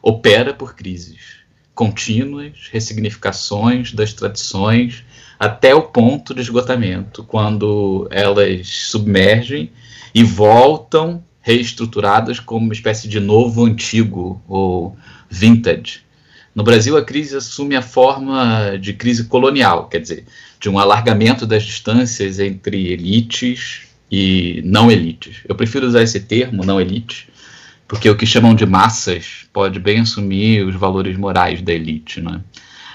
opera 0.00 0.54
por 0.54 0.76
crises 0.76 1.38
contínuas, 1.74 2.52
ressignificações 2.70 3.92
das 3.92 4.12
tradições, 4.12 5.04
até 5.40 5.74
o 5.74 5.82
ponto 5.82 6.32
de 6.32 6.40
esgotamento, 6.40 7.24
quando 7.24 8.06
elas 8.12 8.68
submergem 8.68 9.72
e 10.14 10.22
voltam 10.22 11.24
reestruturadas 11.40 12.38
como 12.38 12.64
uma 12.64 12.72
espécie 12.72 13.08
de 13.08 13.18
novo 13.18 13.64
antigo 13.64 14.40
ou 14.46 14.96
vintage. 15.28 16.02
No 16.58 16.64
Brasil, 16.64 16.96
a 16.96 17.04
crise 17.04 17.36
assume 17.36 17.76
a 17.76 17.82
forma 17.82 18.76
de 18.80 18.92
crise 18.92 19.26
colonial, 19.26 19.86
quer 19.86 20.00
dizer, 20.00 20.24
de 20.58 20.68
um 20.68 20.76
alargamento 20.76 21.46
das 21.46 21.62
distâncias 21.62 22.40
entre 22.40 22.88
elites 22.88 23.82
e 24.10 24.60
não 24.64 24.90
elites. 24.90 25.36
Eu 25.48 25.54
prefiro 25.54 25.86
usar 25.86 26.02
esse 26.02 26.18
termo, 26.18 26.64
não 26.64 26.80
elite, 26.80 27.28
porque 27.86 28.10
o 28.10 28.16
que 28.16 28.26
chamam 28.26 28.56
de 28.56 28.66
massas 28.66 29.46
pode 29.52 29.78
bem 29.78 30.00
assumir 30.00 30.66
os 30.66 30.74
valores 30.74 31.16
morais 31.16 31.62
da 31.62 31.72
elite. 31.72 32.20
Né? 32.20 32.40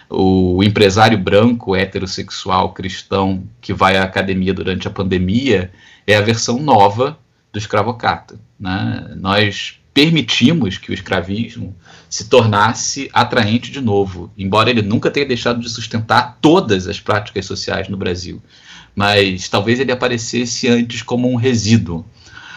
O 0.09 0.61
empresário 0.61 1.17
branco, 1.17 1.73
heterossexual, 1.73 2.73
cristão, 2.73 3.45
que 3.61 3.71
vai 3.71 3.95
à 3.95 4.03
academia 4.03 4.53
durante 4.53 4.89
a 4.89 4.91
pandemia, 4.91 5.71
é 6.05 6.17
a 6.17 6.21
versão 6.21 6.59
nova 6.59 7.17
do 7.53 7.57
escravocata. 7.57 8.37
Né? 8.59 9.15
Nós 9.15 9.79
permitimos 9.93 10.77
que 10.77 10.91
o 10.91 10.93
escravismo 10.93 11.75
se 12.09 12.25
tornasse 12.25 13.09
atraente 13.13 13.71
de 13.71 13.79
novo, 13.79 14.31
embora 14.37 14.69
ele 14.69 14.81
nunca 14.81 15.11
tenha 15.11 15.25
deixado 15.25 15.59
de 15.59 15.69
sustentar 15.69 16.37
todas 16.41 16.87
as 16.87 16.99
práticas 16.99 17.45
sociais 17.45 17.87
no 17.87 17.97
Brasil. 17.97 18.41
Mas 18.95 19.47
talvez 19.49 19.79
ele 19.79 19.91
aparecesse 19.91 20.67
antes 20.67 21.01
como 21.01 21.31
um 21.31 21.35
resíduo. 21.35 22.05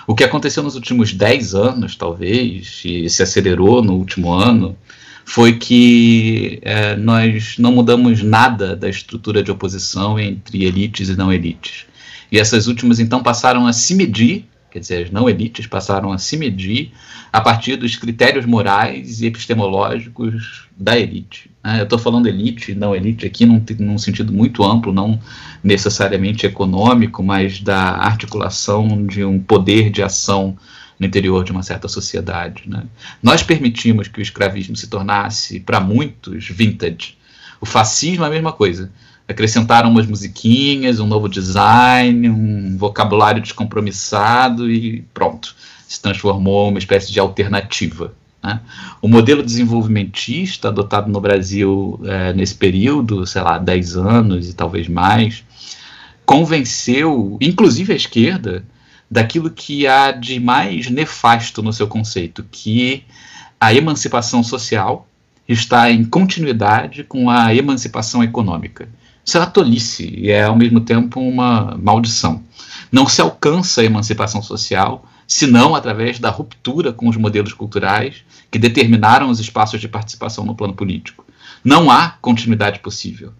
O 0.07 0.15
que 0.15 0.25
aconteceu 0.25 0.63
nos 0.63 0.77
últimos 0.77 1.13
10 1.13 1.55
anos, 1.55 1.97
talvez, 1.97 2.83
e 2.85 3.09
se 3.11 3.23
acelerou 3.23 3.83
no 3.83 3.95
último 3.95 4.33
ano, 4.33 4.77
foi 5.25 5.59
que 5.59 6.61
é, 6.63 6.95
nós 6.95 7.57
não 7.59 7.73
mudamos 7.73 8.23
nada 8.23 8.77
da 8.77 8.89
estrutura 8.89 9.43
de 9.43 9.51
oposição 9.51 10.19
entre 10.19 10.65
elites 10.65 11.09
e 11.09 11.17
não 11.17 11.33
elites. 11.33 11.87
E 12.31 12.39
essas 12.39 12.69
últimas, 12.69 13.01
então, 13.01 13.23
passaram 13.23 13.67
a 13.67 13.73
se 13.73 13.95
medir 13.95 14.47
quer 14.77 14.81
dizer, 14.81 15.05
as 15.05 15.11
não 15.11 15.29
elites 15.29 15.67
passaram 15.67 16.13
a 16.13 16.19
se 16.19 16.37
medir 16.37 16.93
a 17.33 17.41
partir 17.41 17.77
dos 17.77 17.97
critérios 17.97 18.45
morais 18.45 19.23
e 19.23 19.27
epistemológicos 19.27 20.69
da 20.77 20.99
elite. 20.99 21.51
Né? 21.65 21.81
Eu 21.81 21.85
estou 21.85 21.99
falando 21.99 22.27
elite, 22.27 22.75
não 22.75 22.95
elite 22.95 23.25
aqui 23.25 23.47
num, 23.47 23.65
num 23.79 23.97
sentido 23.97 24.33
muito 24.35 24.63
amplo, 24.63 24.93
não 24.93 25.19
necessariamente 25.65 26.45
econômico, 26.45 27.23
mas 27.23 27.61
da 27.61 27.93
articulação 27.93 29.07
de 29.07 29.25
um 29.25 29.41
poder 29.41 29.89
de 29.89 30.03
ação 30.03 30.55
no 31.01 31.07
interior 31.07 31.43
de 31.43 31.53
uma 31.53 31.63
certa 31.63 31.89
sociedade. 31.89 32.65
Né? 32.67 32.83
Nós 33.23 33.43
permitimos 33.43 34.09
que 34.09 34.19
o 34.19 34.23
escravismo 34.23 34.77
se 34.77 34.89
tornasse, 34.89 35.59
para 35.59 35.81
muitos, 35.81 36.49
vintage. 36.49 37.17
O 37.63 37.65
fascismo 37.65 38.25
é 38.25 38.27
a 38.27 38.31
mesma 38.31 38.53
coisa 38.53 38.91
acrescentaram 39.29 39.91
umas 39.91 40.07
musiquinhas, 40.07 41.01
um 41.01 41.07
novo 41.07 41.29
design, 41.29 42.29
um 42.29 42.77
vocabulário 42.77 43.43
descompromissado 43.43 44.71
e 44.71 45.03
pronto. 45.13 45.55
Se 45.89 46.01
transformou 46.01 46.69
uma 46.69 46.79
espécie 46.79 47.13
de 47.13 47.19
alternativa. 47.19 48.15
Né? 48.43 48.61
O 49.03 49.09
modelo 49.09 49.43
desenvolvimentista 49.43 50.69
adotado 50.69 51.11
no 51.11 51.21
Brasil 51.21 52.01
é, 52.05 52.33
nesse 52.33 52.55
período, 52.55 53.27
sei 53.27 53.43
lá, 53.43 53.59
10 53.59 53.97
anos 53.97 54.49
e 54.49 54.55
talvez 54.55 54.89
mais, 54.89 55.45
convenceu, 56.25 57.37
inclusive 57.41 57.93
a 57.93 57.97
esquerda, 57.97 58.65
daquilo 59.11 59.51
que 59.51 59.87
há 59.87 60.11
de 60.13 60.41
mais 60.41 60.91
nefasto 60.91 61.63
no 61.63 61.73
seu 61.73 61.87
conceito, 61.87 62.45
que 62.51 63.05
a 63.61 63.73
emancipação 63.73 64.43
social 64.43 65.09
está 65.49 65.91
em 65.91 66.05
continuidade 66.05 67.05
com 67.05 67.31
a 67.31 67.55
emancipação 67.55 68.23
econômica. 68.23 68.89
Isso 69.27 69.37
é 69.37 69.41
uma 69.41 69.47
tolice 69.47 70.15
e 70.17 70.31
é, 70.31 70.45
ao 70.45 70.55
mesmo 70.55 70.81
tempo, 70.81 71.21
uma 71.21 71.77
maldição. 71.83 72.45
Não 72.93 73.09
se 73.09 73.21
alcança 73.21 73.81
a 73.81 73.85
emancipação 73.85 74.41
social 74.41 75.05
senão 75.27 75.75
através 75.75 76.21
da 76.21 76.31
ruptura 76.31 76.93
com 76.93 77.09
os 77.09 77.17
modelos 77.17 77.53
culturais 77.53 78.23
que 78.49 78.59
determinaram 78.59 79.29
os 79.29 79.41
espaços 79.41 79.81
de 79.81 79.89
participação 79.89 80.45
no 80.45 80.55
plano 80.55 80.75
político. 80.75 81.27
Não 81.65 81.91
há 81.91 82.11
continuidade 82.11 82.79
possível. 82.79 83.33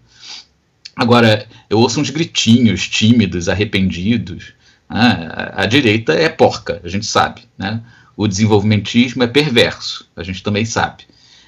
Agora, 0.93 1.47
eu 1.69 1.77
ouço 1.77 2.01
uns 2.01 2.09
gritinhos 2.09 2.85
tímidos, 2.89 3.47
arrependidos. 3.47 4.53
Né? 4.89 5.29
A 5.53 5.65
direita 5.65 6.11
é 6.11 6.27
porca, 6.27 6.81
a 6.83 6.89
gente 6.89 7.05
sabe. 7.05 7.43
Né? 7.57 7.81
O 8.17 8.27
desenvolvimentismo 8.27 9.23
é 9.23 9.27
perverso, 9.27 10.05
a 10.17 10.23
gente 10.23 10.43
também 10.43 10.65
sabe. 10.65 11.05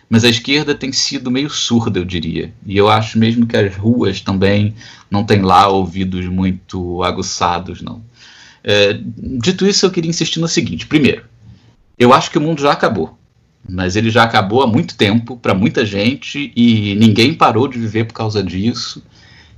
Mas 0.10 0.24
a 0.24 0.30
esquerda 0.30 0.74
tem 0.74 0.92
sido 0.92 1.30
meio 1.30 1.50
surda, 1.50 2.00
eu 2.00 2.06
diria. 2.06 2.52
E 2.66 2.76
eu 2.76 2.90
acho 2.90 3.20
mesmo 3.20 3.46
que 3.46 3.56
as 3.56 3.76
ruas 3.76 4.22
também 4.22 4.74
não 5.10 5.24
têm 5.24 5.42
lá 5.42 5.68
ouvidos 5.68 6.26
muito 6.26 7.04
aguçados, 7.04 7.82
não. 7.82 8.02
É, 8.64 9.00
dito 9.42 9.68
isso, 9.68 9.86
eu 9.86 9.92
queria 9.92 10.10
insistir 10.10 10.40
no 10.40 10.48
seguinte: 10.48 10.88
primeiro, 10.88 11.24
eu 11.98 12.12
acho 12.12 12.32
que 12.32 12.38
o 12.38 12.42
mundo 12.42 12.62
já 12.62 12.72
acabou, 12.72 13.18
mas 13.68 13.96
ele 13.96 14.10
já 14.10 14.24
acabou 14.24 14.64
há 14.64 14.68
muito 14.68 14.96
tempo 14.96 15.38
para 15.38 15.54
muita 15.54 15.86
gente 15.86 16.52
e 16.56 16.96
ninguém 16.96 17.34
parou 17.34 17.68
de 17.68 17.78
viver 17.78 18.06
por 18.06 18.14
causa 18.14 18.44
disso. 18.44 19.04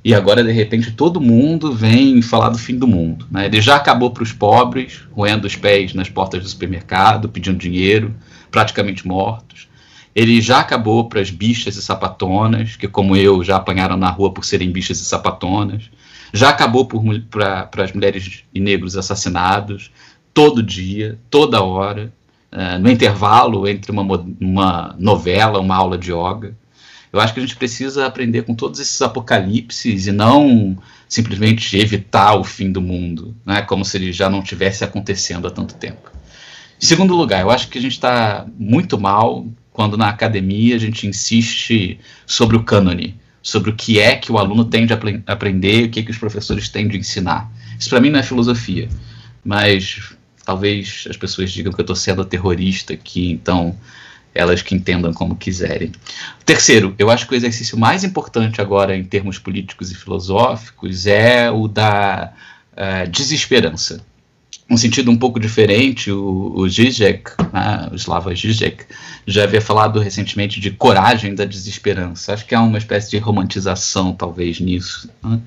E 0.03 0.15
agora, 0.15 0.43
de 0.43 0.51
repente, 0.51 0.91
todo 0.91 1.21
mundo 1.21 1.71
vem 1.71 2.23
falar 2.23 2.49
do 2.49 2.57
fim 2.57 2.75
do 2.75 2.87
mundo. 2.87 3.27
Né? 3.29 3.45
Ele 3.45 3.61
já 3.61 3.75
acabou 3.75 4.09
para 4.09 4.23
os 4.23 4.33
pobres, 4.33 5.01
roendo 5.11 5.45
os 5.45 5.55
pés 5.55 5.93
nas 5.93 6.09
portas 6.09 6.41
do 6.41 6.49
supermercado, 6.49 7.29
pedindo 7.29 7.59
dinheiro, 7.59 8.13
praticamente 8.49 9.07
mortos. 9.07 9.67
Ele 10.15 10.41
já 10.41 10.59
acabou 10.59 11.07
para 11.07 11.21
as 11.21 11.29
bichas 11.29 11.75
e 11.77 11.81
sapatonas, 11.81 12.75
que, 12.75 12.87
como 12.87 13.15
eu, 13.15 13.43
já 13.43 13.55
apanharam 13.55 13.95
na 13.95 14.09
rua 14.09 14.33
por 14.33 14.43
serem 14.43 14.71
bichas 14.71 14.99
e 14.99 15.05
sapatonas 15.05 15.89
já 16.33 16.49
acabou 16.49 16.87
para 17.29 17.69
as 17.83 17.91
mulheres 17.93 18.43
e 18.53 18.59
negros 18.59 18.95
assassinados 18.95 19.91
todo 20.33 20.63
dia, 20.63 21.19
toda 21.29 21.61
hora, 21.61 22.13
uh, 22.51 22.79
no 22.79 22.89
intervalo 22.89 23.67
entre 23.67 23.91
uma, 23.91 24.03
uma 24.39 24.95
novela, 24.97 25.59
uma 25.59 25.75
aula 25.75 25.97
de 25.97 26.11
yoga. 26.11 26.55
Eu 27.11 27.19
acho 27.19 27.33
que 27.33 27.41
a 27.41 27.43
gente 27.43 27.57
precisa 27.57 28.05
aprender 28.05 28.43
com 28.43 28.55
todos 28.55 28.79
esses 28.79 29.01
apocalipses 29.01 30.07
e 30.07 30.11
não 30.13 30.77
simplesmente 31.09 31.77
evitar 31.77 32.35
o 32.35 32.43
fim 32.43 32.71
do 32.71 32.81
mundo, 32.81 33.35
né, 33.45 33.61
como 33.63 33.83
se 33.83 33.97
ele 33.97 34.13
já 34.13 34.29
não 34.29 34.41
tivesse 34.41 34.85
acontecendo 34.85 35.45
há 35.45 35.51
tanto 35.51 35.73
tempo. 35.73 36.09
Em 36.81 36.85
segundo 36.85 37.13
lugar, 37.13 37.41
eu 37.41 37.51
acho 37.51 37.67
que 37.67 37.77
a 37.77 37.81
gente 37.81 37.91
está 37.91 38.47
muito 38.57 38.97
mal 38.97 39.45
quando 39.81 39.97
na 39.97 40.09
academia 40.09 40.75
a 40.75 40.79
gente 40.79 41.07
insiste 41.07 41.99
sobre 42.27 42.55
o 42.55 42.63
cânone, 42.63 43.19
sobre 43.41 43.71
o 43.71 43.75
que 43.75 43.99
é 43.99 44.15
que 44.15 44.31
o 44.31 44.37
aluno 44.37 44.63
tem 44.63 44.85
de 44.85 44.93
ap 44.93 45.03
aprender, 45.25 45.85
o 45.85 45.89
que, 45.89 46.01
é 46.01 46.03
que 46.03 46.11
os 46.11 46.19
professores 46.19 46.69
têm 46.69 46.87
de 46.87 46.99
ensinar. 46.99 47.51
Isso 47.79 47.89
para 47.89 47.99
mim 47.99 48.11
não 48.11 48.19
é 48.19 48.21
filosofia, 48.21 48.87
mas 49.43 50.13
talvez 50.45 51.07
as 51.09 51.17
pessoas 51.17 51.51
digam 51.51 51.73
que 51.73 51.81
eu 51.81 51.83
estou 51.83 51.95
sendo 51.95 52.23
terrorista 52.23 52.93
aqui, 52.93 53.31
então 53.31 53.75
elas 54.35 54.61
que 54.61 54.75
entendam 54.75 55.11
como 55.13 55.35
quiserem. 55.35 55.91
Terceiro, 56.45 56.93
eu 56.99 57.09
acho 57.09 57.27
que 57.27 57.33
o 57.33 57.35
exercício 57.35 57.75
mais 57.75 58.03
importante 58.03 58.61
agora 58.61 58.95
em 58.95 59.03
termos 59.03 59.39
políticos 59.39 59.91
e 59.91 59.95
filosóficos 59.95 61.07
é 61.07 61.49
o 61.49 61.67
da 61.67 62.31
uh, 62.73 63.09
desesperança 63.09 64.05
um 64.71 64.77
sentido 64.77 65.11
um 65.11 65.17
pouco 65.17 65.37
diferente, 65.37 66.09
o, 66.09 66.53
o 66.55 66.69
Zizek, 66.69 67.31
né, 67.51 67.89
o 67.91 67.95
Slava 67.95 68.33
Zizek, 68.33 68.85
já 69.27 69.43
havia 69.43 69.59
falado 69.59 69.99
recentemente 69.99 70.61
de 70.61 70.71
coragem 70.71 71.35
da 71.35 71.43
desesperança. 71.43 72.33
Acho 72.33 72.45
que 72.45 72.55
há 72.55 72.61
uma 72.61 72.77
espécie 72.77 73.11
de 73.11 73.17
romantização, 73.17 74.13
talvez, 74.13 74.61
nisso. 74.61 75.09
Né? 75.21 75.41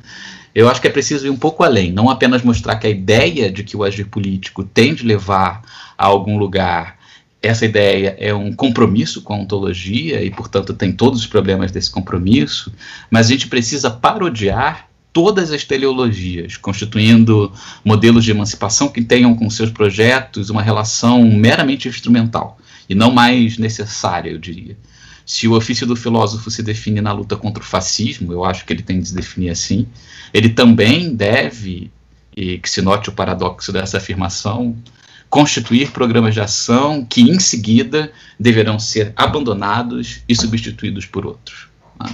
Eu 0.55 0.69
acho 0.69 0.79
que 0.79 0.87
é 0.87 0.91
preciso 0.91 1.27
ir 1.27 1.31
um 1.31 1.39
pouco 1.39 1.65
além, 1.65 1.91
não 1.91 2.11
apenas 2.11 2.43
mostrar 2.43 2.77
que 2.77 2.87
a 2.87 2.91
ideia 2.91 3.51
de 3.51 3.65
que 3.65 3.75
o 3.75 3.83
agir 3.83 4.05
político 4.05 4.63
tem 4.63 4.95
de 4.95 5.07
levar 5.07 5.63
a 5.97 6.05
algum 6.05 6.37
lugar, 6.37 6.99
essa 7.41 7.65
ideia 7.65 8.15
é 8.19 8.35
um 8.35 8.53
compromisso 8.53 9.23
com 9.23 9.33
a 9.33 9.39
ontologia 9.39 10.23
e, 10.23 10.31
portanto, 10.31 10.75
tem 10.75 10.93
todos 10.93 11.21
os 11.21 11.27
problemas 11.27 11.73
desse 11.73 11.91
compromisso, 11.91 12.71
mas 13.11 13.27
a 13.27 13.31
gente 13.31 13.49
precisa 13.49 13.91
parodiar 13.91 14.87
todas 15.15 15.53
as 15.53 15.63
teleologias, 15.63 16.57
constituindo 16.57 17.53
modelos 17.85 18.25
de 18.25 18.33
emancipação 18.33 18.89
que 18.89 19.01
tenham 19.01 19.33
com 19.37 19.49
seus 19.49 19.71
projetos 19.71 20.51
uma 20.51 20.61
relação 20.61 21.23
meramente 21.23 21.89
instrumental 21.89 22.59
e 22.89 22.97
não 22.97 23.13
mais 23.13 23.57
necessária, 23.57 24.31
eu 24.31 24.39
diria. 24.39 24.77
Se 25.25 25.47
o 25.47 25.55
ofício 25.55 25.87
do 25.87 25.95
filósofo 25.95 26.51
se 26.51 26.65
define 26.65 27.01
na 27.01 27.13
luta 27.13 27.37
contra 27.37 27.63
o 27.63 27.67
fascismo, 27.67 28.33
eu 28.33 28.45
acho 28.45 28.67
que 28.67 28.73
ele 28.73 28.83
tem 28.83 29.01
de 29.01 29.09
se 29.09 29.15
definir 29.15 29.51
assim, 29.51 29.87
ele 30.35 30.49
também 30.49 31.15
deve, 31.15 31.93
e 32.37 32.59
que 32.59 32.69
se 32.69 32.83
note 32.83 33.09
o 33.09 33.13
paradoxo 33.13 33.73
dessa 33.73 33.99
afirmação, 33.99 34.77
constituir 35.31 35.93
programas 35.93 36.35
de 36.35 36.41
ação 36.41 37.05
que, 37.05 37.23
em 37.23 37.39
seguida, 37.39 38.13
deverão 38.39 38.81
ser 38.81 39.13
abandonados 39.17 40.23
e 40.29 40.35
substituídos 40.35 41.07
por 41.07 41.25
outros. 41.25 41.69
Né? 41.99 42.11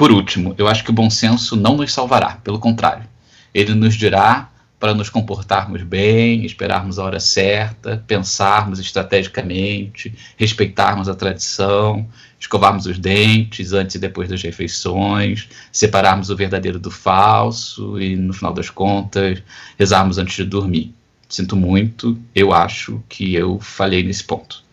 Por 0.00 0.10
último, 0.10 0.54
eu 0.56 0.66
acho 0.66 0.82
que 0.82 0.88
o 0.88 0.94
bom 0.94 1.10
senso 1.10 1.54
não 1.54 1.76
nos 1.76 1.92
salvará, 1.92 2.38
pelo 2.42 2.58
contrário. 2.58 3.06
Ele 3.52 3.74
nos 3.74 3.92
dirá 3.96 4.48
para 4.78 4.94
nos 4.94 5.10
comportarmos 5.10 5.82
bem, 5.82 6.42
esperarmos 6.46 6.98
a 6.98 7.04
hora 7.04 7.20
certa, 7.20 8.02
pensarmos 8.06 8.78
estrategicamente, 8.78 10.14
respeitarmos 10.38 11.06
a 11.06 11.14
tradição, 11.14 12.08
escovarmos 12.40 12.86
os 12.86 12.98
dentes 12.98 13.74
antes 13.74 13.96
e 13.96 13.98
depois 13.98 14.30
das 14.30 14.40
refeições, 14.40 15.50
separarmos 15.70 16.30
o 16.30 16.36
verdadeiro 16.36 16.78
do 16.78 16.90
falso 16.90 18.00
e, 18.00 18.16
no 18.16 18.32
final 18.32 18.54
das 18.54 18.70
contas, 18.70 19.42
rezarmos 19.78 20.16
antes 20.16 20.34
de 20.34 20.44
dormir. 20.44 20.94
Sinto 21.28 21.54
muito, 21.56 22.18
eu 22.34 22.54
acho 22.54 23.04
que 23.06 23.34
eu 23.34 23.60
falhei 23.60 24.02
nesse 24.02 24.24
ponto. 24.24 24.64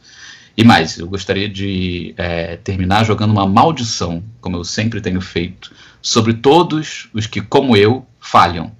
E 0.57 0.63
mais, 0.63 0.97
eu 0.97 1.07
gostaria 1.07 1.47
de 1.47 2.15
é, 2.17 2.55
terminar 2.55 3.05
jogando 3.05 3.29
uma 3.29 3.45
maldição, 3.45 4.23
como 4.41 4.57
eu 4.57 4.63
sempre 4.63 4.99
tenho 4.99 5.21
feito, 5.21 5.71
sobre 6.01 6.33
todos 6.33 7.09
os 7.13 7.27
que, 7.27 7.41
como 7.41 7.77
eu, 7.77 8.03
falham. 8.19 8.71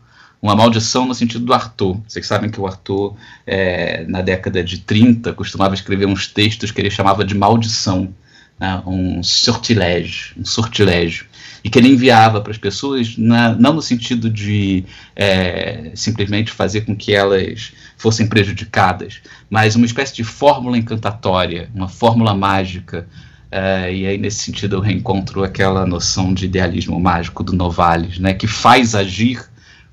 Uma 0.41 0.55
maldição 0.55 1.05
no 1.05 1.13
sentido 1.13 1.45
do 1.45 1.53
Arthur. 1.53 2.01
Vocês 2.07 2.25
sabem 2.25 2.49
que 2.49 2.59
o 2.59 2.65
Arthur, 2.65 3.15
é, 3.45 4.03
na 4.07 4.23
década 4.23 4.63
de 4.63 4.79
30, 4.79 5.33
costumava 5.33 5.75
escrever 5.75 6.07
uns 6.07 6.25
textos 6.25 6.71
que 6.71 6.81
ele 6.81 6.89
chamava 6.89 7.23
de 7.23 7.35
maldição, 7.35 8.11
né, 8.59 8.81
um 8.87 9.21
sortilégio, 9.21 10.33
um 10.35 10.45
sortilégio 10.45 11.27
e 11.67 11.69
que 11.69 11.77
ele 11.77 11.89
enviava 11.89 12.39
para 12.39 12.51
as 12.51 12.57
pessoas, 12.57 13.17
na, 13.17 13.53
não 13.53 13.73
no 13.73 13.81
sentido 13.81 14.29
de 14.29 14.85
é, 15.13 15.91
simplesmente 15.95 16.49
fazer 16.49 16.85
com 16.85 16.95
que 16.95 17.13
elas 17.13 17.73
fossem 17.97 18.25
prejudicadas, 18.25 19.19
mas 19.49 19.75
uma 19.75 19.85
espécie 19.85 20.15
de 20.15 20.23
fórmula 20.23 20.77
encantatória, 20.77 21.69
uma 21.75 21.89
fórmula 21.89 22.33
mágica. 22.33 23.05
É, 23.51 23.93
e 23.93 24.07
aí, 24.07 24.17
nesse 24.17 24.45
sentido, 24.45 24.77
eu 24.77 24.79
reencontro 24.79 25.43
aquela 25.43 25.85
noção 25.85 26.33
de 26.33 26.45
idealismo 26.45 26.97
mágico 27.01 27.43
do 27.43 27.51
Novalis, 27.51 28.17
né, 28.17 28.33
que 28.33 28.47
faz 28.47 28.95
agir 28.95 29.45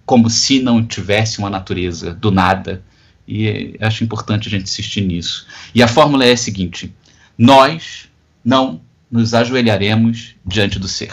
como 0.07 0.31
se 0.31 0.61
não 0.61 0.81
tivesse 0.81 1.41
uma 1.41 1.51
natureza 1.51 2.15
do 2.15 2.31
nada. 2.31 2.85
E 3.27 3.77
acho 3.81 4.05
importante 4.05 4.47
a 4.47 4.51
gente 4.53 4.63
insistir 4.63 5.01
nisso. 5.01 5.45
E 5.75 5.83
a 5.83 5.89
fórmula 5.89 6.25
é 6.25 6.35
a 6.35 6.37
seguinte: 6.37 6.95
nós 7.37 8.09
não 8.45 8.81
nos 9.11 9.35
ajoelharemos 9.35 10.37
diante 10.47 10.79
do 10.79 10.87
ser. 10.87 11.11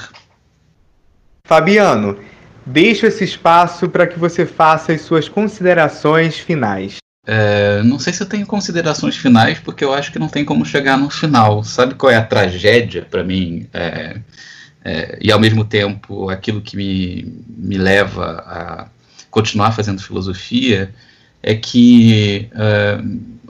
Fabiano, 1.52 2.18
deixo 2.66 3.06
esse 3.06 3.26
espaço 3.26 3.90
para 3.90 4.08
que 4.08 4.18
você 4.18 4.46
faça 4.46 4.94
as 4.94 5.02
suas 5.02 5.28
considerações 5.28 6.38
finais. 6.38 6.96
É, 7.28 7.84
não 7.84 8.00
sei 8.00 8.14
se 8.14 8.24
eu 8.24 8.26
tenho 8.26 8.46
considerações 8.46 9.18
finais, 9.18 9.60
porque 9.60 9.84
eu 9.84 9.94
acho 9.94 10.14
que 10.14 10.18
não 10.18 10.30
tem 10.30 10.46
como 10.46 10.66
chegar 10.66 10.98
no 10.98 11.10
final. 11.10 11.62
Sabe 11.62 11.96
qual 11.96 12.10
é 12.10 12.16
a 12.16 12.24
tragédia 12.24 13.02
para 13.02 13.22
mim? 13.22 13.68
É, 13.74 14.22
é, 14.82 15.20
e 15.20 15.30
ao 15.30 15.42
mesmo 15.42 15.66
tempo 15.66 16.30
aquilo 16.30 16.62
que 16.62 16.78
me, 16.78 17.44
me 17.50 17.78
leva 17.78 18.46
a 18.48 18.88
continuar 19.30 19.74
fazendo 19.74 20.02
filosofia 20.02 20.90
é 21.44 21.54
que 21.54 22.50
é, 22.56 22.98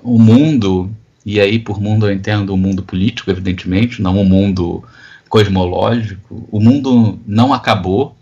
o 0.01 0.17
mundo, 0.17 0.89
e 1.23 1.39
aí 1.39 1.59
por 1.59 1.79
mundo 1.79 2.07
eu 2.07 2.11
entendo 2.11 2.51
o 2.51 2.57
mundo 2.57 2.81
político, 2.81 3.29
evidentemente, 3.29 4.01
não 4.01 4.19
o 4.19 4.25
mundo 4.25 4.83
cosmológico, 5.31 6.45
o 6.51 6.59
mundo 6.59 7.17
não 7.25 7.53
acabou, 7.53 8.17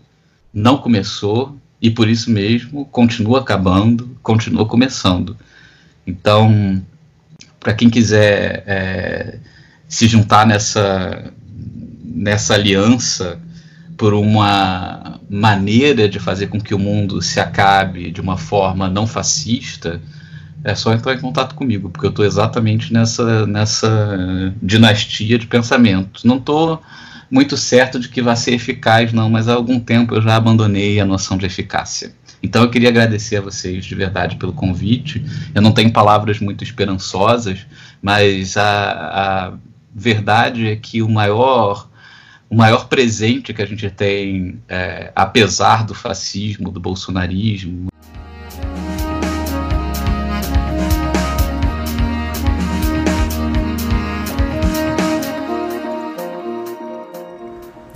não 0.54 0.78
começou 0.78 1.58
e 1.82 1.90
por 1.90 2.08
isso 2.08 2.30
mesmo 2.30 2.84
continua 2.84 3.40
acabando, 3.40 4.16
continua 4.22 4.64
começando. 4.64 5.36
Então, 6.06 6.80
para 7.58 7.74
quem 7.74 7.90
quiser 7.90 8.62
é, 8.64 9.38
se 9.88 10.06
juntar 10.06 10.46
nessa, 10.46 11.32
nessa 12.04 12.54
aliança 12.54 13.40
por 13.96 14.14
uma 14.14 15.18
maneira 15.28 16.08
de 16.08 16.20
fazer 16.20 16.46
com 16.46 16.60
que 16.60 16.74
o 16.74 16.78
mundo 16.78 17.20
se 17.20 17.40
acabe 17.40 18.12
de 18.12 18.20
uma 18.20 18.36
forma 18.36 18.88
não 18.88 19.04
fascista, 19.04 20.00
é 20.62 20.74
só 20.74 20.92
entrar 20.92 21.14
em 21.14 21.20
contato 21.20 21.54
comigo, 21.54 21.88
porque 21.90 22.06
eu 22.06 22.10
estou 22.10 22.24
exatamente 22.24 22.92
nessa, 22.92 23.46
nessa 23.46 24.54
dinastia 24.62 25.38
de 25.38 25.46
pensamento. 25.46 26.26
Não 26.26 26.36
estou 26.36 26.82
muito 27.30 27.56
certo 27.56 27.98
de 27.98 28.08
que 28.08 28.20
vai 28.20 28.36
ser 28.36 28.54
eficaz, 28.54 29.12
não, 29.12 29.30
mas 29.30 29.48
há 29.48 29.54
algum 29.54 29.78
tempo 29.78 30.14
eu 30.14 30.22
já 30.22 30.36
abandonei 30.36 31.00
a 31.00 31.04
noção 31.06 31.38
de 31.38 31.46
eficácia. 31.46 32.12
Então 32.42 32.62
eu 32.62 32.70
queria 32.70 32.88
agradecer 32.88 33.36
a 33.36 33.40
vocês 33.40 33.84
de 33.84 33.94
verdade 33.94 34.36
pelo 34.36 34.52
convite. 34.52 35.24
Eu 35.54 35.62
não 35.62 35.72
tenho 35.72 35.92
palavras 35.92 36.40
muito 36.40 36.64
esperançosas, 36.64 37.66
mas 38.02 38.56
a, 38.56 38.62
a 38.62 39.52
verdade 39.94 40.66
é 40.66 40.76
que 40.76 41.02
o 41.02 41.08
maior 41.08 41.88
o 42.48 42.56
maior 42.56 42.88
presente 42.88 43.54
que 43.54 43.62
a 43.62 43.66
gente 43.66 43.88
tem, 43.90 44.60
é, 44.68 45.12
apesar 45.14 45.84
do 45.84 45.94
fascismo, 45.94 46.72
do 46.72 46.80
bolsonarismo. 46.80 47.89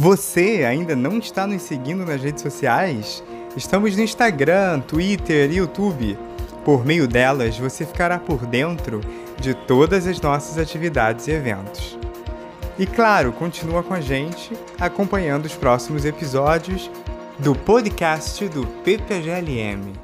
Você 0.05 0.67
ainda 0.69 0.95
não 0.95 1.17
está 1.17 1.47
nos 1.47 1.63
seguindo 1.63 2.05
nas 2.05 2.23
redes 2.23 2.43
sociais? 2.43 3.25
Estamos 3.57 3.97
no 3.97 4.03
Instagram, 4.03 4.81
Twitter 4.81 5.51
e 5.51 5.57
YouTube. 5.57 6.19
Por 6.63 6.85
meio 6.85 7.09
delas, 7.09 7.57
você 7.57 7.87
ficará 7.87 8.19
por 8.19 8.45
dentro 8.45 9.01
de 9.41 9.55
todas 9.55 10.07
as 10.07 10.21
nossas 10.21 10.59
atividades 10.59 11.27
e 11.27 11.31
eventos. 11.31 11.99
E 12.79 12.87
claro, 12.87 13.33
continua 13.33 13.83
com 13.83 13.95
a 13.95 14.01
gente 14.03 14.53
acompanhando 14.79 15.47
os 15.47 15.55
próximos 15.55 16.05
episódios 16.05 16.91
do 17.39 17.55
podcast 17.55 18.47
do 18.49 18.67
PPGLM. 18.85 20.04